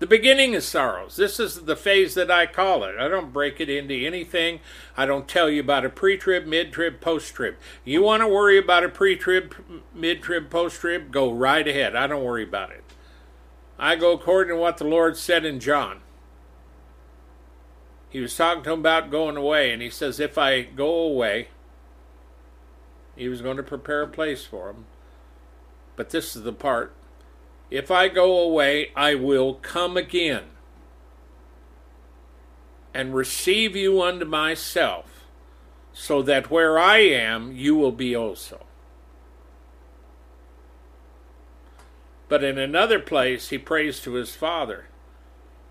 [0.00, 1.16] The beginning of sorrows.
[1.16, 2.98] This is the phase that I call it.
[2.98, 4.60] I don't break it into anything.
[4.98, 7.56] I don't tell you about a pre trib, mid trib, post trib.
[7.86, 9.54] You want to worry about a pre trib,
[9.94, 11.10] mid trib, post trib?
[11.10, 11.96] Go right ahead.
[11.96, 12.84] I don't worry about it.
[13.78, 16.02] I go according to what the Lord said in John.
[18.08, 21.48] He was talking to him about going away, and he says, If I go away,
[23.16, 24.86] he was going to prepare a place for him.
[25.96, 26.92] But this is the part
[27.70, 30.44] if I go away, I will come again
[32.94, 35.24] and receive you unto myself,
[35.92, 38.64] so that where I am, you will be also.
[42.28, 44.86] But in another place, he prays to his Father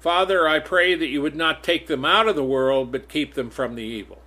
[0.05, 3.33] Father, I pray that you would not take them out of the world, but keep
[3.33, 4.21] them from the evil.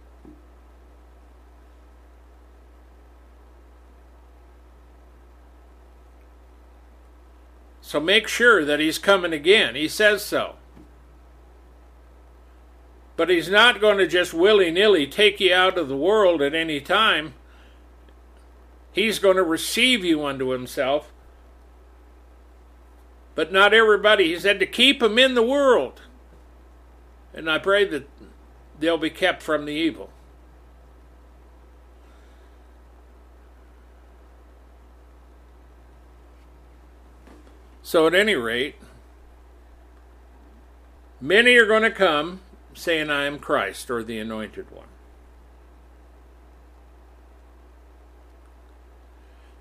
[7.81, 9.76] So make sure that he's coming again.
[9.76, 10.57] He says so.
[13.16, 16.57] But he's not going to just willy nilly take you out of the world at
[16.57, 17.35] any time.
[18.91, 21.12] He's going to receive you unto himself.
[23.39, 24.34] But not everybody.
[24.34, 26.01] He said to keep them in the world.
[27.32, 28.09] And I pray that
[28.80, 30.11] they'll be kept from the evil.
[37.80, 38.74] So, at any rate,
[41.20, 42.41] many are going to come
[42.74, 44.89] saying, I am Christ or the Anointed One.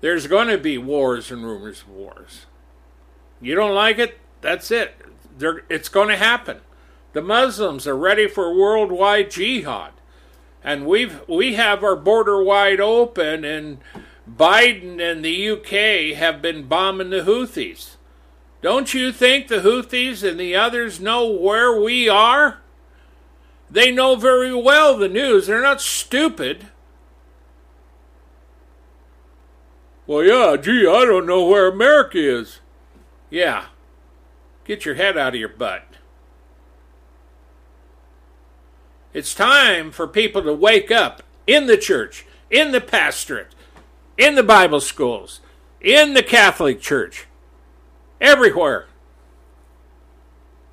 [0.00, 2.46] There's going to be wars and rumors of wars.
[3.40, 4.18] You don't like it?
[4.40, 4.94] That's it.
[5.36, 6.60] They're, it's going to happen.
[7.12, 9.92] The Muslims are ready for worldwide jihad.
[10.62, 13.78] And we've we have our border wide open and
[14.28, 17.96] Biden and the UK have been bombing the Houthis.
[18.60, 22.58] Don't you think the Houthis and the others know where we are?
[23.70, 25.46] They know very well the news.
[25.46, 26.66] They're not stupid.
[30.06, 32.60] Well, yeah, gee, I don't know where America is.
[33.30, 33.66] Yeah.
[34.64, 35.84] Get your head out of your butt.
[39.12, 43.54] It's time for people to wake up in the church, in the pastorate,
[44.18, 45.40] in the Bible schools,
[45.80, 47.26] in the Catholic Church
[48.20, 48.86] everywhere.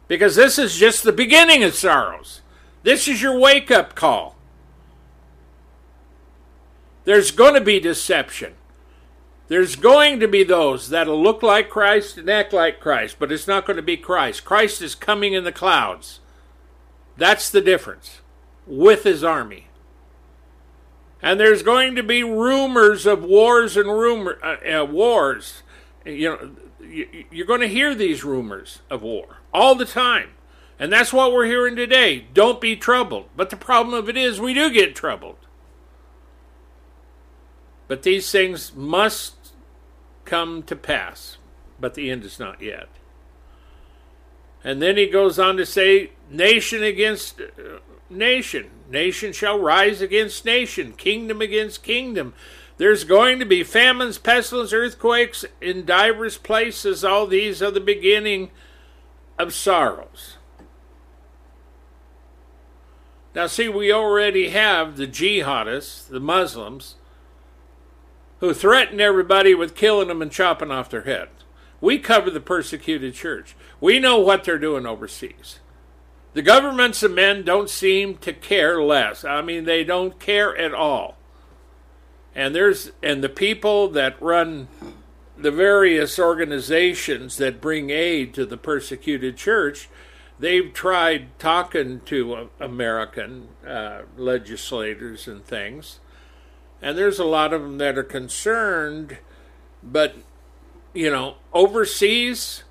[0.07, 2.41] Because this is just the beginning of sorrows.
[2.83, 4.35] This is your wake up call.
[7.05, 8.53] There's going to be deception.
[9.47, 13.47] There's going to be those that'll look like Christ and act like Christ, but it's
[13.47, 14.43] not going to be Christ.
[14.43, 16.19] Christ is coming in the clouds.
[17.17, 18.21] That's the difference
[18.65, 19.67] with his army.
[21.21, 25.63] And there's going to be rumors of wars and rumor uh, uh, wars.
[26.03, 26.51] You know,
[27.31, 30.31] you're going to hear these rumors of war all the time.
[30.77, 32.27] And that's what we're hearing today.
[32.33, 33.29] Don't be troubled.
[33.35, 35.37] But the problem of it is, we do get troubled.
[37.87, 39.53] But these things must
[40.25, 41.37] come to pass.
[41.79, 42.89] But the end is not yet.
[44.63, 47.79] And then he goes on to say, nation against uh,
[48.09, 48.71] nation.
[48.89, 52.33] Nation shall rise against nation, kingdom against kingdom.
[52.77, 57.05] There's going to be famines, pestilence, earthquakes in divers places.
[57.05, 58.49] All these are the beginning
[59.37, 60.37] of sorrows.
[63.33, 66.95] Now, see, we already have the jihadists, the Muslims,
[68.45, 71.43] who threaten everybody with killing them and chopping off their heads.
[71.81, 73.55] We cover the persecuted church.
[73.79, 75.59] We know what they're doing overseas.
[76.33, 79.23] The governments of men don't seem to care less.
[79.23, 81.17] I mean, they don't care at all
[82.35, 84.67] and there's and the people that run
[85.37, 89.89] the various organizations that bring aid to the persecuted church
[90.37, 95.99] they've tried talking to american uh, legislators and things
[96.81, 99.17] and there's a lot of them that are concerned
[99.83, 100.15] but
[100.93, 102.63] you know overseas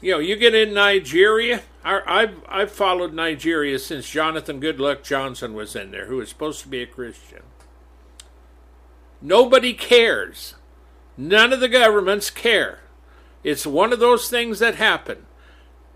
[0.00, 5.76] you know you get in nigeria I've, I've followed nigeria since jonathan goodluck johnson was
[5.76, 7.42] in there who was supposed to be a christian
[9.20, 10.54] Nobody cares.
[11.16, 12.80] None of the governments care.
[13.42, 15.26] It's one of those things that happen.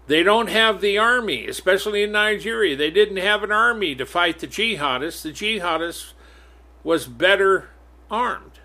[0.06, 2.74] They don't have the army, especially in Nigeria.
[2.74, 5.22] They didn't have an army to fight the jihadists.
[5.22, 6.12] The jihadists
[6.82, 7.70] was better
[8.10, 8.60] armed.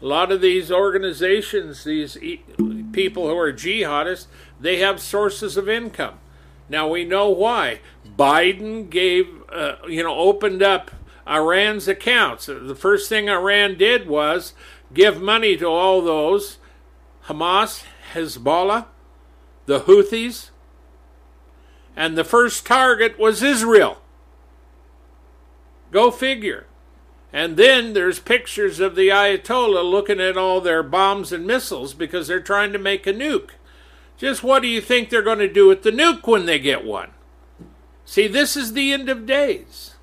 [0.00, 2.18] A lot of these organizations, these
[2.92, 4.26] people who are jihadists,
[4.60, 6.18] they have sources of income.
[6.68, 7.80] Now we know why.
[8.18, 10.90] Biden gave, uh, you know, opened up
[11.26, 12.46] Iran's accounts.
[12.46, 14.54] The first thing Iran did was
[14.92, 16.58] give money to all those
[17.26, 18.86] Hamas, Hezbollah,
[19.66, 20.50] the Houthis,
[21.94, 24.01] and the first target was Israel.
[25.92, 26.66] Go figure.
[27.32, 32.26] And then there's pictures of the Ayatollah looking at all their bombs and missiles because
[32.26, 33.50] they're trying to make a nuke.
[34.18, 36.84] Just what do you think they're going to do with the nuke when they get
[36.84, 37.10] one?
[38.04, 39.94] See, this is the end of days.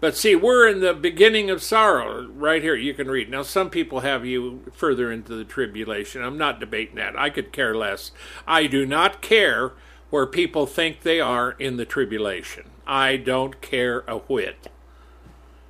[0.00, 2.74] But see, we're in the beginning of sorrow right here.
[2.74, 3.30] You can read.
[3.30, 6.22] Now, some people have you further into the tribulation.
[6.22, 7.18] I'm not debating that.
[7.18, 8.12] I could care less.
[8.46, 9.72] I do not care
[10.10, 12.70] where people think they are in the tribulation.
[12.86, 14.68] I don't care a whit.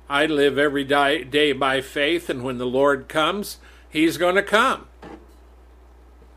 [0.09, 3.57] I live every day by faith, and when the Lord comes,
[3.89, 4.87] He's going to come.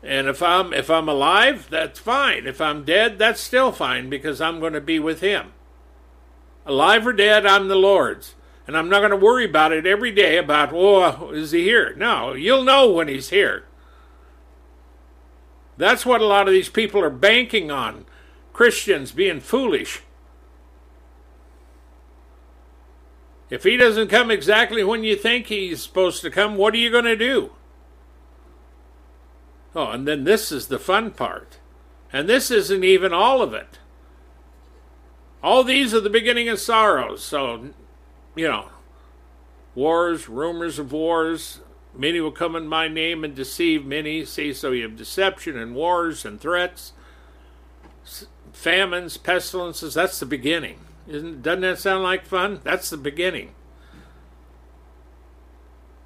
[0.03, 2.47] And if I'm if I'm alive, that's fine.
[2.47, 5.53] If I'm dead, that's still fine because I'm going to be with Him.
[6.65, 8.35] Alive or dead, I'm the Lord's.
[8.67, 11.93] And I'm not going to worry about it every day about, oh, is he here?
[11.95, 13.65] No, you'll know when he's here.
[15.77, 18.05] That's what a lot of these people are banking on.
[18.53, 20.01] Christians being foolish.
[23.51, 26.89] If he doesn't come exactly when you think he's supposed to come, what are you
[26.89, 27.51] going to do?
[29.75, 31.57] Oh, and then this is the fun part.
[32.13, 33.77] And this isn't even all of it.
[35.43, 37.23] All these are the beginning of sorrows.
[37.23, 37.71] So,
[38.35, 38.69] you know,
[39.75, 41.59] wars, rumors of wars.
[41.93, 44.23] Many will come in my name and deceive many.
[44.23, 46.93] See, so you have deception and wars and threats,
[48.53, 49.93] famines, pestilences.
[49.93, 50.79] That's the beginning.
[51.07, 52.59] Isn't, doesn't that sound like fun?
[52.63, 53.53] That's the beginning.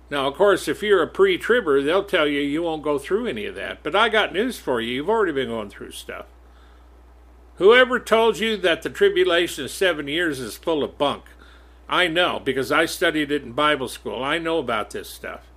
[0.09, 3.27] Now, of course, if you're a pre tribber, they'll tell you you won't go through
[3.27, 3.83] any of that.
[3.83, 4.93] But I got news for you.
[4.93, 6.27] You've already been going through stuff.
[7.55, 11.23] Whoever told you that the tribulation of seven years is full of bunk?
[11.87, 14.23] I know because I studied it in Bible school.
[14.23, 15.47] I know about this stuff.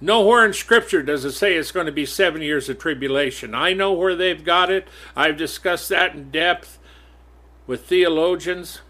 [0.00, 3.54] Nowhere in Scripture does it say it's going to be seven years of tribulation.
[3.54, 4.88] I know where they've got it.
[5.14, 6.78] I've discussed that in depth
[7.66, 8.80] with theologians.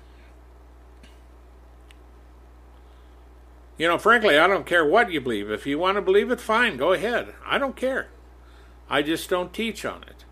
[3.77, 5.51] You know, frankly, I don't care what you believe.
[5.51, 7.35] If you want to believe it, fine, go ahead.
[7.45, 8.09] I don't care.
[8.89, 10.25] I just don't teach on it.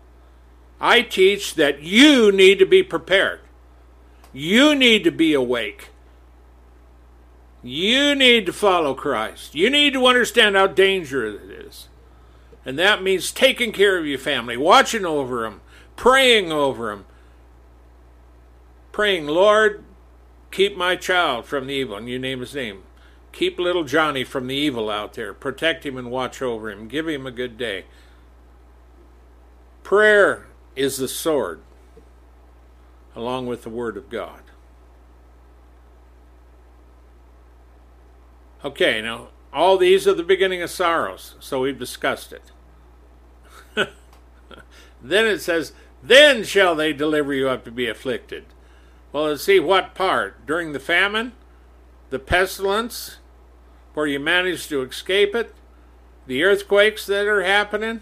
[0.79, 3.41] I teach that you need to be prepared.
[4.31, 5.89] You need to be awake.
[7.61, 9.53] You need to follow Christ.
[9.53, 11.87] You need to understand how dangerous it is.
[12.65, 15.61] And that means taking care of your family, watching over them,
[15.95, 17.05] praying over them,
[18.91, 19.83] praying, Lord,
[20.51, 22.83] keep my child from the evil, and you name his name.
[23.31, 25.33] Keep little Johnny from the evil out there.
[25.33, 26.87] Protect him and watch over him.
[26.87, 27.85] Give him a good day.
[29.83, 31.61] Prayer is the sword,
[33.15, 34.41] along with the Word of God.
[38.63, 42.51] Okay, now, all these are the beginning of sorrows, so we've discussed it.
[45.01, 45.71] then it says,
[46.03, 48.45] Then shall they deliver you up to be afflicted.
[49.11, 50.45] Well, let's see what part.
[50.45, 51.31] During the famine,
[52.09, 53.17] the pestilence,
[53.93, 55.55] where you managed to escape it,
[56.27, 58.01] the earthquakes that are happening,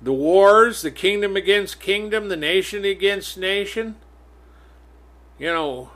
[0.00, 3.96] the wars, the kingdom against kingdom, the nation against nation.
[5.38, 5.90] You know,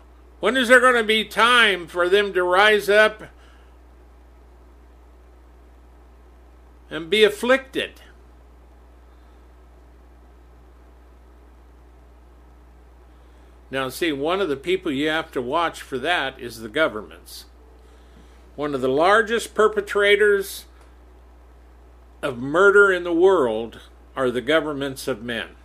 [0.45, 3.23] when is there going to be time for them to rise up
[6.91, 8.03] and be afflicted?
[13.71, 17.47] Now, see, one of the people you have to watch for that is the governments.
[18.55, 20.67] One of the largest perpetrators
[22.21, 23.81] of murder in the world
[24.15, 25.57] are the governments of men.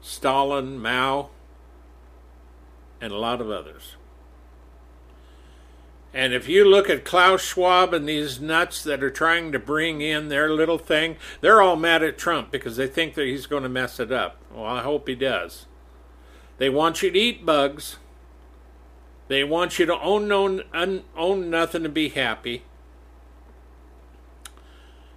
[0.00, 1.30] Stalin, Mao,
[3.00, 3.96] and a lot of others.
[6.14, 10.00] And if you look at Klaus Schwab and these nuts that are trying to bring
[10.00, 13.62] in their little thing, they're all mad at Trump because they think that he's going
[13.62, 14.36] to mess it up.
[14.52, 15.66] Well, I hope he does.
[16.56, 17.98] They want you to eat bugs.
[19.28, 20.62] They want you to own, own,
[21.14, 22.62] own nothing to be happy.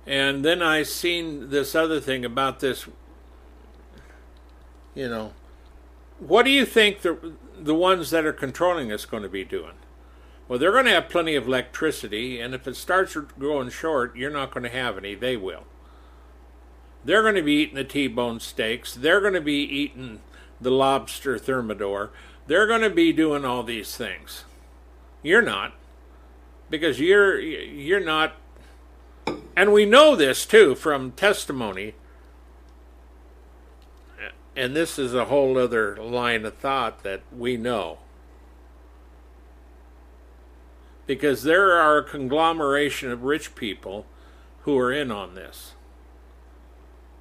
[0.06, 2.86] And then I seen this other thing about this.
[4.94, 5.32] You know,
[6.20, 7.34] what do you think the
[7.64, 9.76] the ones that are controlling us going to be doing?
[10.48, 14.30] Well, they're going to have plenty of electricity, and if it starts growing short, you're
[14.30, 15.16] not going to have any.
[15.16, 15.66] They will.
[17.06, 18.94] They're going to be eating the T-bone steaks.
[18.94, 20.20] They're going to be eating
[20.60, 22.12] the lobster thermidor.
[22.48, 24.44] They're going to be doing all these things.
[25.24, 25.74] You're not,
[26.70, 28.34] because you're you're not
[29.56, 31.94] And we know this too from testimony.
[34.56, 38.00] And this is a whole other line of thought that we know.
[41.08, 44.06] Because there are a conglomeration of rich people
[44.64, 45.74] who are in on this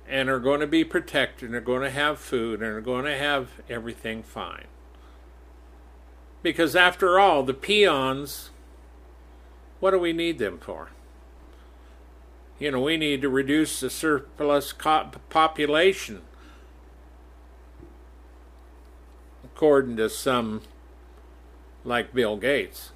[0.08, 3.04] and are going to be protected and are going to have food and are going
[3.04, 4.66] to have everything fine.
[6.42, 8.50] Because after all, the peons,
[9.78, 10.90] what do we need them for?
[12.58, 14.74] You know, we need to reduce the surplus
[15.30, 16.22] population,
[19.60, 20.62] according to some
[21.84, 22.92] like Bill Gates.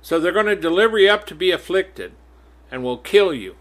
[0.00, 2.12] So they're going to deliver you up to be afflicted
[2.70, 3.56] and will kill you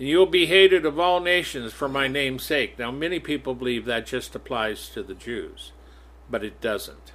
[0.00, 2.76] and you will be hated of all nations for my name's sake.
[2.76, 5.70] Now, many people believe that just applies to the Jews,
[6.28, 7.12] but it doesn't.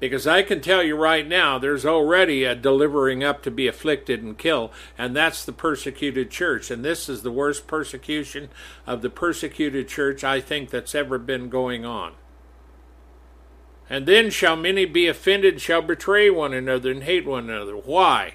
[0.00, 4.22] Because I can tell you right now, there's already a delivering up to be afflicted
[4.22, 6.70] and kill, and that's the persecuted church.
[6.70, 8.48] And this is the worst persecution
[8.86, 12.14] of the persecuted church I think that's ever been going on.
[13.88, 17.76] And then shall many be offended, shall betray one another, and hate one another.
[17.76, 18.34] Why?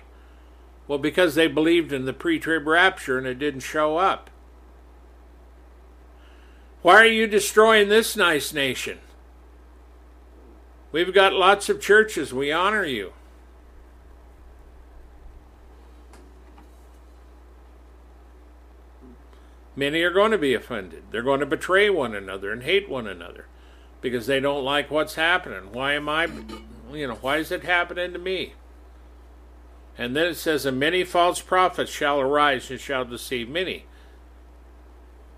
[0.87, 4.29] Well, because they believed in the pre trib rapture and it didn't show up.
[6.81, 8.99] Why are you destroying this nice nation?
[10.91, 12.33] We've got lots of churches.
[12.33, 13.13] We honor you.
[19.75, 21.03] Many are going to be offended.
[21.09, 23.45] They're going to betray one another and hate one another
[24.01, 25.71] because they don't like what's happening.
[25.71, 26.27] Why am I,
[26.91, 28.55] you know, why is it happening to me?
[29.97, 33.85] And then it says, And many false prophets shall arise and shall deceive many.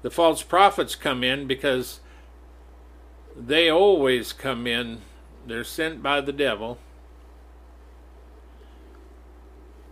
[0.02, 2.00] The false prophets come in because
[3.36, 5.02] they always come in,
[5.46, 6.78] they're sent by the devil,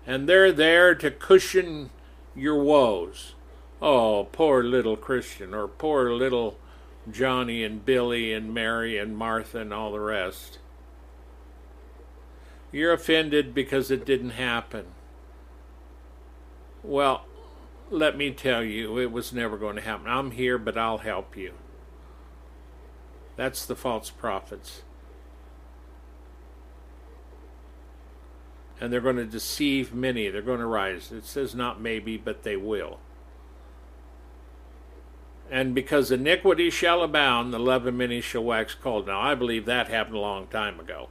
[0.05, 1.89] and they're there to cushion
[2.35, 3.35] your woes.
[3.81, 6.57] Oh, poor little Christian, or poor little
[7.09, 10.59] Johnny and Billy and Mary and Martha and all the rest.
[12.71, 14.85] You're offended because it didn't happen.
[16.83, 17.25] Well,
[17.89, 20.07] let me tell you, it was never going to happen.
[20.07, 21.53] I'm here, but I'll help you.
[23.35, 24.83] That's the false prophets.
[28.79, 30.29] And they're going to deceive many.
[30.29, 31.11] They're going to rise.
[31.11, 32.99] It says not maybe, but they will.
[35.51, 39.07] And because iniquity shall abound, the love of many shall wax cold.
[39.07, 41.09] Now, I believe that happened a long time ago.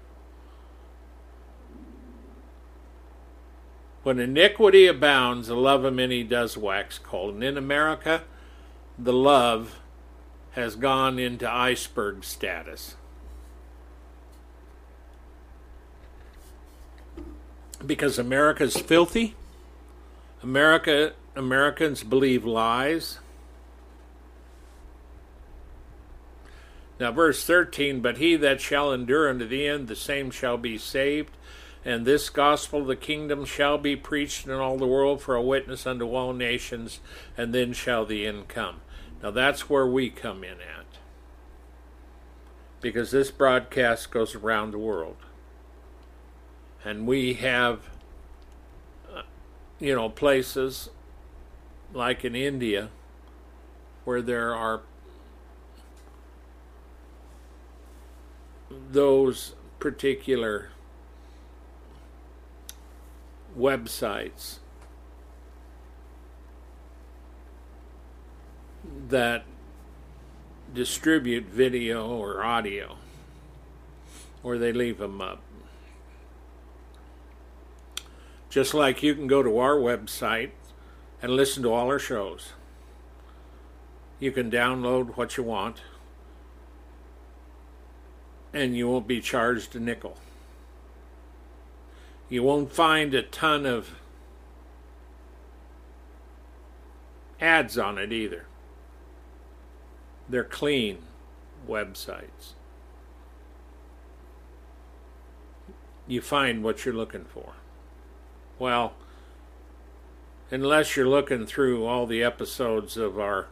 [4.05, 7.35] When iniquity abounds, the love of many does wax cold.
[7.35, 8.23] And in America,
[8.97, 9.81] the love
[10.53, 12.95] has gone into iceberg status.
[17.85, 19.35] Because America's filthy.
[20.43, 23.19] America Americans believe lies.
[26.99, 30.77] Now verse 13, but he that shall endure unto the end, the same shall be
[30.79, 31.31] saved
[31.85, 35.43] and this gospel of the kingdom shall be preached in all the world for a
[35.43, 37.01] witness unto all nations,
[37.37, 38.81] and then shall the end come.
[39.23, 40.85] Now that's where we come in at.
[42.81, 45.17] Because this broadcast goes around the world.
[46.85, 47.81] And we have,
[49.15, 49.23] uh,
[49.79, 50.91] you know, places
[51.93, 52.91] like in India
[54.05, 54.83] where there are
[58.91, 60.71] those particular
[63.57, 64.59] websites
[69.09, 69.45] that
[70.75, 72.97] distribute video or audio,
[74.43, 75.43] or they leave them up.
[78.51, 80.51] Just like you can go to our website
[81.21, 82.53] and listen to all our shows.
[84.21, 85.83] You can download what you want,
[88.53, 90.17] and you won't be charged a nickel.
[92.29, 93.95] You won't find a ton of
[97.41, 98.47] ads on it either.
[100.29, 100.99] They're clean
[101.69, 102.55] websites.
[106.07, 107.55] You find what you're looking for.
[108.59, 108.95] Well,
[110.51, 113.47] unless you're looking through all the episodes of our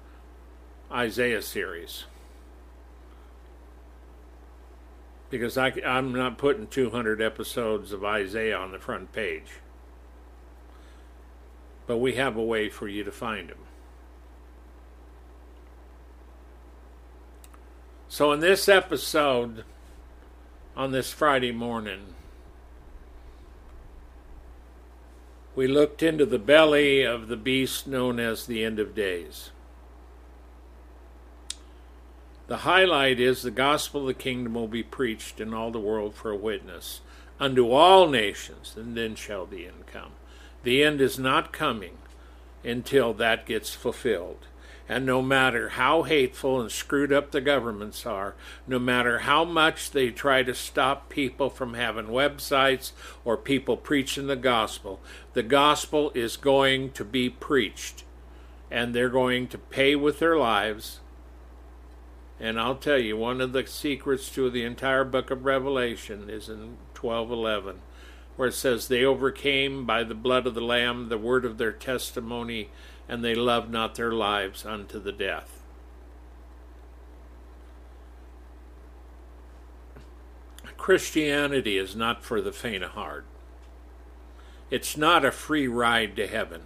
[0.91, 2.05] Isaiah series.
[5.31, 9.61] because I, I'm not putting 200 episodes of Isaiah on the front page.
[11.87, 13.59] But we have a way for you to find them.
[18.09, 19.65] So, in this episode,
[20.77, 22.15] on this Friday morning,
[25.57, 29.51] we looked into the belly of the beast known as the end of days.
[32.47, 36.15] The highlight is the gospel of the kingdom will be preached in all the world
[36.15, 37.01] for a witness
[37.41, 40.13] unto all nations, and then shall the end come.
[40.63, 41.99] The end is not coming
[42.63, 44.47] until that gets fulfilled.
[44.89, 48.37] And no matter how hateful and screwed up the governments are,
[48.69, 52.93] no matter how much they try to stop people from having websites
[53.25, 55.01] or people preaching the gospel,
[55.33, 58.05] the gospel is going to be preached.
[58.71, 61.01] And they're going to pay with their lives.
[62.39, 66.49] And I'll tell you, one of the secrets to the entire book of Revelation is
[66.49, 67.81] in 12:11,
[68.37, 71.73] where it says, "They overcame by the blood of the Lamb, the word of their
[71.73, 72.71] testimony,
[73.09, 75.63] and they loved not their lives unto the death.
[80.77, 83.25] Christianity is not for the faint of heart.
[84.71, 86.63] It's not a free ride to heaven.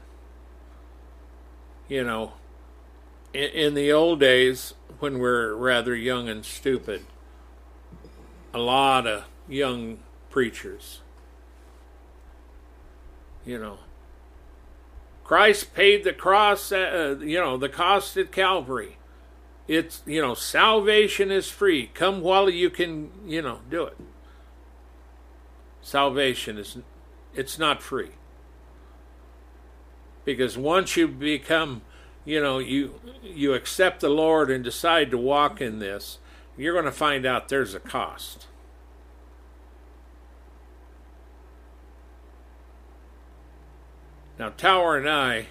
[1.89, 2.33] You know,
[3.33, 7.05] in, in the old days, when we're rather young and stupid,
[8.53, 9.99] a lot of young
[10.31, 11.01] preachers,
[13.45, 13.79] you know,
[15.31, 18.97] Christ paid the cross, uh, you know, the cost at Calvary.
[19.69, 21.87] It's, you know, salvation is free.
[21.95, 23.97] Come while you can, you know, do it.
[25.83, 26.79] Salvation is,
[27.33, 28.11] it's not free.
[30.25, 31.83] Because once you become,
[32.25, 36.19] you know, you you accept the Lord and decide to walk in this,
[36.57, 38.49] you're going to find out there's a cost.
[44.41, 45.49] Now, Tower and I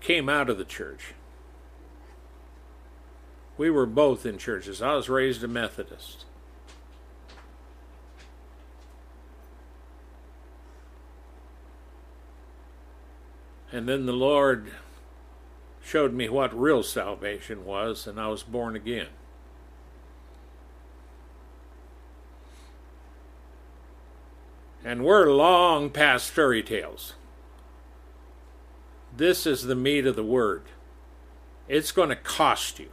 [0.00, 1.14] came out of the church.
[3.56, 4.80] We were both in churches.
[4.80, 6.26] I was raised a Methodist.
[13.72, 14.70] And then the Lord
[15.82, 19.08] showed me what real salvation was, and I was born again.
[24.88, 27.12] And we're long past fairy tales.
[29.14, 30.62] This is the meat of the word.
[31.68, 32.88] It's going to cost you.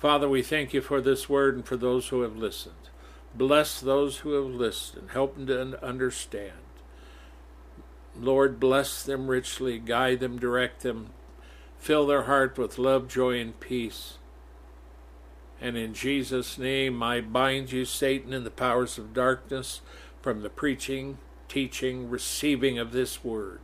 [0.00, 2.90] Father, we thank you for this word and for those who have listened.
[3.32, 5.10] Bless those who have listened.
[5.12, 6.64] Help them to understand.
[8.18, 9.78] Lord, bless them richly.
[9.78, 11.10] Guide them, direct them.
[11.78, 14.14] Fill their heart with love, joy, and peace.
[15.60, 19.80] And in Jesus' name, I bind you, Satan, and the powers of darkness
[20.20, 23.60] from the preaching, teaching, receiving of this word.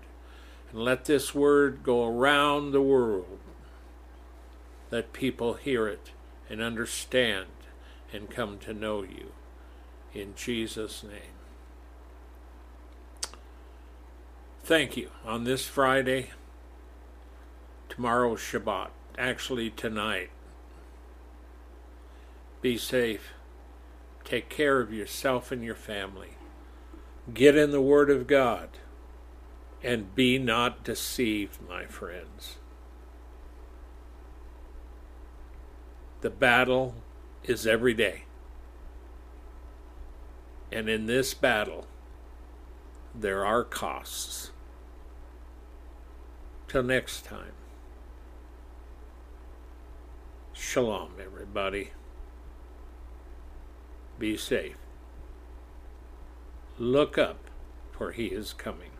[0.73, 3.39] And let this word go around the world.
[4.91, 6.11] Let people hear it
[6.49, 7.47] and understand
[8.13, 9.33] and come to know you.
[10.13, 11.37] In Jesus' name.
[14.63, 15.11] Thank you.
[15.25, 16.31] On this Friday,
[17.89, 18.89] tomorrow Shabbat,
[19.19, 20.31] actually tonight,
[22.61, 23.33] be safe.
[24.25, 26.37] Take care of yourself and your family.
[27.33, 28.69] Get in the Word of God.
[29.83, 32.57] And be not deceived, my friends.
[36.21, 36.97] The battle
[37.45, 38.25] is every day.
[40.71, 41.87] And in this battle,
[43.15, 44.51] there are costs.
[46.69, 47.53] Till next time.
[50.53, 51.93] Shalom, everybody.
[54.21, 54.77] Be safe.
[56.79, 57.39] Look up,
[57.91, 58.91] for he is coming.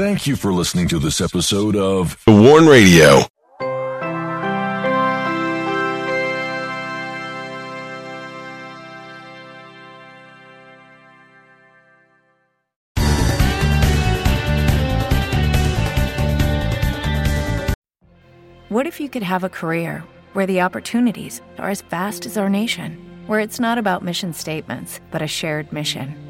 [0.00, 3.20] Thank you for listening to this episode of The Warn Radio.
[18.70, 22.48] What if you could have a career where the opportunities are as vast as our
[22.48, 22.94] nation,
[23.26, 26.29] where it's not about mission statements, but a shared mission?